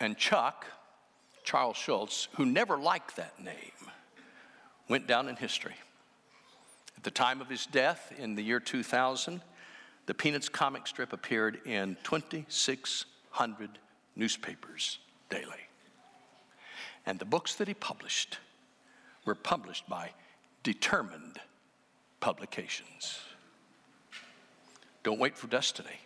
And 0.00 0.16
Chuck 0.16 0.66
Charles 1.44 1.76
Schulz, 1.76 2.28
who 2.36 2.46
never 2.46 2.78
liked 2.78 3.16
that 3.16 3.42
name, 3.42 3.54
went 4.88 5.06
down 5.06 5.28
in 5.28 5.36
history. 5.36 5.74
At 6.96 7.04
the 7.04 7.10
time 7.10 7.40
of 7.40 7.48
his 7.48 7.66
death 7.66 8.12
in 8.18 8.36
the 8.36 8.42
year 8.42 8.60
2000, 8.60 9.40
the 10.06 10.14
Peanuts 10.14 10.48
comic 10.48 10.86
strip 10.86 11.12
appeared 11.12 11.60
in 11.64 11.96
2,600 12.04 13.78
newspapers 14.16 14.98
daily. 15.30 15.68
And 17.06 17.18
the 17.18 17.24
books 17.24 17.56
that 17.56 17.68
he 17.68 17.74
published 17.74 18.38
were 19.24 19.34
published 19.34 19.88
by 19.88 20.10
determined 20.62 21.40
publications. 22.20 23.18
Don't 25.02 25.18
wait 25.18 25.36
for 25.36 25.48
destiny. 25.48 26.00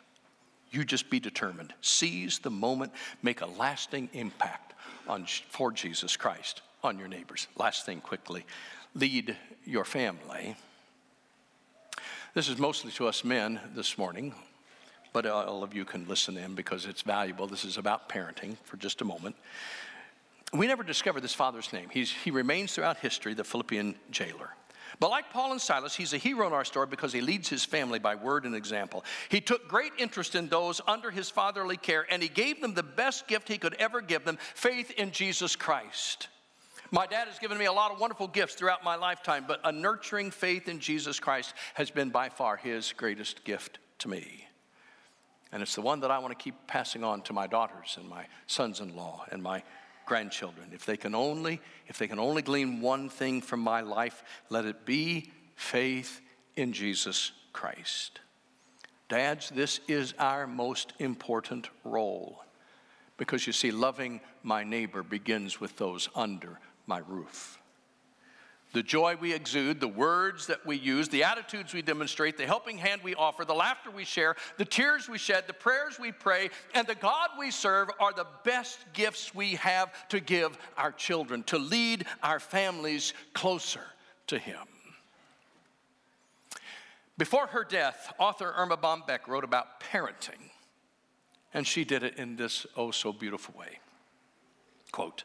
You 0.70 0.85
just 0.85 1.11
be 1.11 1.20
determined. 1.20 1.75
Seize 1.81 2.38
the 2.38 2.51
moment, 2.51 2.92
make 3.22 3.40
a 3.40 3.46
lasting 3.46 4.09
impact 4.12 4.75
on, 5.09 5.27
for 5.49 5.73
Jesus 5.73 6.16
Christ 6.16 6.62
on 6.83 6.99
your 6.99 7.09
neighbors. 7.09 7.49
Last 7.57 7.87
thing 7.87 8.01
quickly 8.01 8.45
lead 8.95 9.37
your 9.64 9.85
family. 9.85 10.57
This 12.35 12.49
is 12.49 12.59
mostly 12.59 12.90
to 12.92 13.07
us 13.09 13.25
men 13.25 13.61
this 13.75 13.99
morning, 13.99 14.35
but 15.12 15.27
all 15.27 15.62
of 15.62 15.75
you 15.75 15.85
can 15.85 16.07
listen 16.07 16.37
in 16.37 16.55
because 16.55 16.87
it's 16.87 17.03
valuable. 17.03 17.47
This 17.47 17.64
is 17.64 17.79
about 17.79 18.09
parenting 18.09 18.57
for 18.64 18.77
just 18.77 19.01
a 19.01 19.05
moment. 19.05 19.37
We 20.53 20.66
never 20.66 20.83
discovered 20.83 21.23
this 21.23 21.35
father's 21.35 21.73
name. 21.73 21.88
He's, 21.90 22.11
he 22.11 22.31
remains 22.31 22.75
throughout 22.75 22.99
history 22.99 23.35
the 23.35 23.45
Philippian 23.45 23.97
jailer. 24.11 24.51
But 24.99 25.11
like 25.11 25.31
Paul 25.31 25.53
and 25.53 25.61
Silas, 25.61 25.95
he's 25.95 26.15
a 26.15 26.19
hero 26.19 26.47
in 26.47 26.53
our 26.53 26.65
story 26.65 26.87
because 26.87 27.13
he 27.13 27.21
leads 27.21 27.49
his 27.49 27.65
family 27.65 27.99
by 27.99 28.15
word 28.15 28.45
and 28.47 28.55
example. 28.55 29.05
He 29.29 29.41
took 29.41 29.69
great 29.69 29.93
interest 29.99 30.35
in 30.35 30.49
those 30.49 30.81
under 30.87 31.11
his 31.11 31.29
fatherly 31.29 31.77
care, 31.77 32.07
and 32.11 32.23
he 32.23 32.29
gave 32.29 32.61
them 32.61 32.75
the 32.75 32.83
best 32.83 33.29
gift 33.29 33.49
he 33.49 33.59
could 33.59 33.75
ever 33.75 34.01
give 34.01 34.25
them 34.25 34.39
faith 34.55 34.91
in 34.93 35.11
Jesus 35.11 35.55
Christ. 35.55 36.29
My 36.91 37.07
dad 37.07 37.29
has 37.29 37.39
given 37.39 37.59
me 37.59 37.65
a 37.65 37.73
lot 37.73 37.91
of 37.91 38.01
wonderful 38.01 38.29
gifts 38.29 38.55
throughout 38.55 38.85
my 38.85 38.95
lifetime, 38.95 39.45
but 39.47 39.61
a 39.65 39.73
nurturing 39.73 40.31
faith 40.31 40.69
in 40.69 40.79
Jesus 40.79 41.19
Christ 41.19 41.53
has 41.75 41.91
been 41.91 42.11
by 42.11 42.29
far 42.29 42.57
his 42.57 42.93
greatest 42.93 43.45
gift 43.45 43.79
to 43.99 44.09
me. 44.09 44.47
And 45.53 45.63
it's 45.63 45.75
the 45.75 45.83
one 45.83 46.01
that 46.01 46.11
I 46.11 46.19
want 46.19 46.37
to 46.37 46.43
keep 46.43 46.55
passing 46.67 47.05
on 47.05 47.23
to 47.23 47.33
my 47.33 47.47
daughters 47.47 47.97
and 47.99 48.09
my 48.09 48.27
sons 48.47 48.81
in 48.81 48.95
law 48.95 49.25
and 49.31 49.43
my 49.43 49.63
grandchildren. 50.07 50.71
If 50.73 50.87
they 50.87 50.97
can 50.97 51.14
only, 51.14 51.61
if 51.87 51.99
they 51.99 52.09
can 52.09 52.19
only 52.19 52.40
glean 52.40 52.81
one 52.81 53.11
thing 53.11 53.42
from 53.42 53.61
my 53.61 53.83
life, 53.83 54.25
let 54.49 54.64
it 54.64 54.87
be 54.87 55.31
faith 55.57 56.23
in 56.57 56.73
Jesus 56.73 57.33
Christ. 57.53 58.21
Dads, 59.09 59.51
this 59.51 59.81
is 59.87 60.14
our 60.19 60.47
most 60.47 60.95
important 60.99 61.69
role 61.85 62.42
because 63.16 63.47
you 63.47 63.53
see, 63.53 63.71
loving 63.71 64.21
my 64.42 64.62
neighbor 64.62 65.03
begins 65.03 65.61
with 65.61 65.77
those 65.77 66.09
under 66.14 66.61
my 66.87 66.99
roof. 66.99 67.56
The 68.73 68.83
joy 68.83 69.17
we 69.19 69.33
exude, 69.33 69.81
the 69.81 69.89
words 69.89 70.49
that 70.49 70.67
we 70.67 70.77
use, 70.77 71.09
the 71.09 71.25
attitudes 71.25 71.73
we 71.73 71.83
demonstrate, 71.83 72.37
the 72.37 72.47
helping 72.47 72.77
hand 72.77 73.01
we 73.03 73.15
offer, 73.15 73.45
the 73.45 73.55
laughter 73.55 73.91
we 73.91 74.05
share, 74.05 74.37
the 74.59 74.65
tears 74.65 75.09
we 75.09 75.19
shed, 75.19 75.45
the 75.47 75.55
prayers 75.55 75.99
we 75.99 76.13
pray, 76.13 76.51
and 76.75 76.87
the 76.87 76.95
God 76.95 77.31
we 77.39 77.51
serve 77.51 77.89
are 78.01 78.13
the 78.13 78.27
best 78.45 78.81
gifts 78.93 79.35
we 79.35 79.55
have 79.55 80.09
to 80.09 80.21
give 80.21 80.59
our 80.77 80.93
children, 80.93 81.43
to 81.45 81.59
lead 81.59 82.05
our 82.23 82.41
families 82.41 83.15
closer 83.33 83.81
to 84.27 84.39
Him. 84.39 84.67
Before 87.19 87.47
her 87.47 87.65
death, 87.65 88.13
author 88.19 88.53
Erma 88.55 88.77
Bombeck 88.77 89.27
wrote 89.27 89.45
about 89.45 89.81
parenting, 89.81 90.51
and 91.55 91.67
she 91.67 91.85
did 91.85 92.03
it 92.03 92.17
in 92.17 92.37
this 92.37 92.67
oh 92.77 92.91
so 92.91 93.13
beautiful 93.13 93.55
way. 93.59 93.79
Quote, 94.93 95.25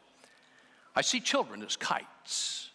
I 0.96 1.02
see 1.02 1.20
children 1.20 1.62
as 1.62 1.76
kites. 1.76 2.70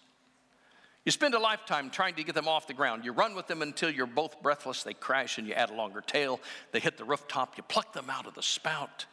You 1.07 1.11
spend 1.11 1.35
a 1.35 1.39
lifetime 1.39 1.89
trying 1.89 2.15
to 2.15 2.23
get 2.25 2.35
them 2.35 2.49
off 2.49 2.67
the 2.67 2.73
ground. 2.73 3.05
You 3.05 3.13
run 3.13 3.33
with 3.33 3.47
them 3.47 3.61
until 3.61 3.89
you're 3.89 4.05
both 4.05 4.41
breathless. 4.41 4.83
They 4.83 4.93
crash 4.93 5.37
and 5.37 5.47
you 5.47 5.53
add 5.53 5.69
a 5.69 5.73
longer 5.73 6.01
tail. 6.01 6.41
They 6.73 6.81
hit 6.81 6.97
the 6.97 7.05
rooftop. 7.05 7.55
You 7.55 7.63
pluck 7.63 7.93
them 7.93 8.09
out 8.09 8.27
of 8.27 8.33
the 8.33 8.43
spout. 8.43 9.05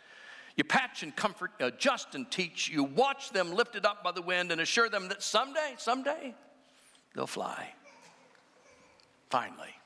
You 0.57 0.65
patch 0.65 1.05
and 1.05 1.15
comfort, 1.15 1.53
uh, 1.61 1.67
adjust 1.67 2.17
and 2.17 2.29
teach. 2.29 2.69
You 2.69 2.83
watch 2.83 3.31
them 3.31 3.55
lifted 3.55 3.87
up 3.87 4.03
by 4.03 4.11
the 4.11 4.23
wind 4.23 4.51
and 4.51 4.61
assure 4.61 4.89
them 4.89 5.09
that 5.11 5.23
someday, 5.23 5.75
someday, 5.79 6.35
they'll 7.15 7.29
fly. 7.29 7.73
Finally, 9.31 9.77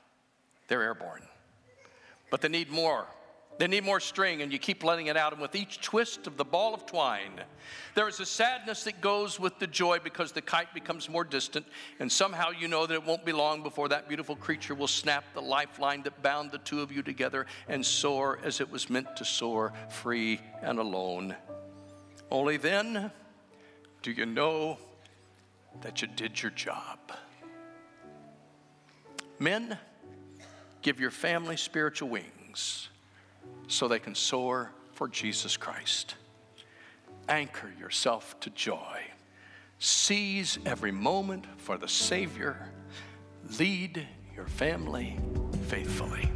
they're 0.67 0.81
airborne. 0.81 1.21
But 2.31 2.41
they 2.41 2.49
need 2.49 2.71
more 2.71 3.05
they 3.59 3.67
need 3.67 3.83
more 3.83 3.99
string, 3.99 4.41
and 4.41 4.53
you 4.53 4.57
keep 4.57 4.85
letting 4.85 5.07
it 5.07 5.17
out. 5.17 5.33
And 5.33 5.41
with 5.41 5.53
each 5.53 5.81
twist 5.81 6.27
of 6.27 6.37
the 6.37 6.45
ball 6.45 6.73
of 6.73 6.85
twine, 6.85 7.41
there 7.93 8.07
is 8.07 8.21
a 8.21 8.25
sadness 8.25 8.85
that 8.85 9.01
goes 9.01 9.37
with 9.37 9.59
the 9.59 9.67
joy 9.67 9.99
because 10.01 10.31
the 10.31 10.41
kite 10.41 10.73
becomes 10.73 11.09
more 11.09 11.25
distant. 11.25 11.65
And 11.99 12.09
somehow 12.09 12.51
you 12.51 12.69
know 12.69 12.85
that 12.85 12.93
it 12.93 13.05
won't 13.05 13.25
be 13.25 13.33
long 13.33 13.61
before 13.61 13.89
that 13.89 14.07
beautiful 14.07 14.37
creature 14.37 14.73
will 14.73 14.87
snap 14.87 15.25
the 15.33 15.41
lifeline 15.41 16.03
that 16.03 16.23
bound 16.23 16.51
the 16.51 16.59
two 16.59 16.79
of 16.79 16.89
you 16.89 17.03
together 17.03 17.47
and 17.67 17.85
soar 17.85 18.39
as 18.45 18.61
it 18.61 18.71
was 18.71 18.89
meant 18.89 19.17
to 19.17 19.25
soar, 19.25 19.73
free 19.89 20.39
and 20.61 20.79
alone. 20.79 21.35
Only 22.31 22.55
then 22.55 23.11
do 24.01 24.11
you 24.11 24.25
know 24.25 24.77
that 25.81 26.01
you 26.01 26.07
did 26.07 26.41
your 26.41 26.51
job. 26.51 26.97
Men, 29.37 29.77
give 30.81 31.01
your 31.01 31.11
family 31.11 31.57
spiritual 31.57 32.07
wings 32.07 32.87
so 33.69 33.87
they 33.87 33.99
can 33.99 34.15
soar 34.15 34.71
for 34.93 35.07
Jesus 35.07 35.55
Christ. 35.55 36.15
Anchor 37.29 37.71
yourself 37.79 38.37
to 38.41 38.49
joy. 38.49 38.99
Seize 39.77 40.59
every 40.65 40.91
moment 40.91 41.45
for 41.57 41.77
the 41.77 41.87
Savior. 41.87 42.69
Lead 43.59 44.05
your 44.35 44.47
family 44.47 45.19
faithfully. 45.67 46.27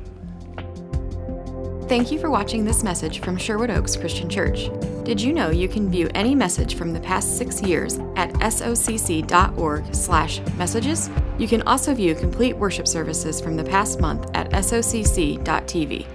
Thank 1.90 2.12
you 2.12 2.20
for 2.20 2.30
watching 2.30 2.64
this 2.64 2.84
message 2.84 3.20
from 3.20 3.36
Sherwood 3.38 3.70
Oaks 3.70 3.98
Christian 3.98 4.30
Church. 4.30 4.70
Did 5.04 5.22
you 5.22 5.34
know 5.34 5.50
you 5.50 5.68
can 5.68 5.92
view 5.92 6.10
any 6.16 6.34
message 6.34 6.76
from 6.76 6.94
the 6.94 7.02
past 7.02 7.38
six 7.38 7.62
years 7.62 8.00
at 8.16 8.32
socc.org/messages? 8.36 11.10
You 11.38 11.48
can 11.48 11.62
also 11.64 11.94
view 11.94 12.16
complete 12.16 12.56
worship 12.56 12.88
services 12.88 13.42
from 13.42 13.58
the 13.58 13.66
past 13.66 14.00
month 14.00 14.32
at 14.34 14.50
socc.tv. 14.52 16.08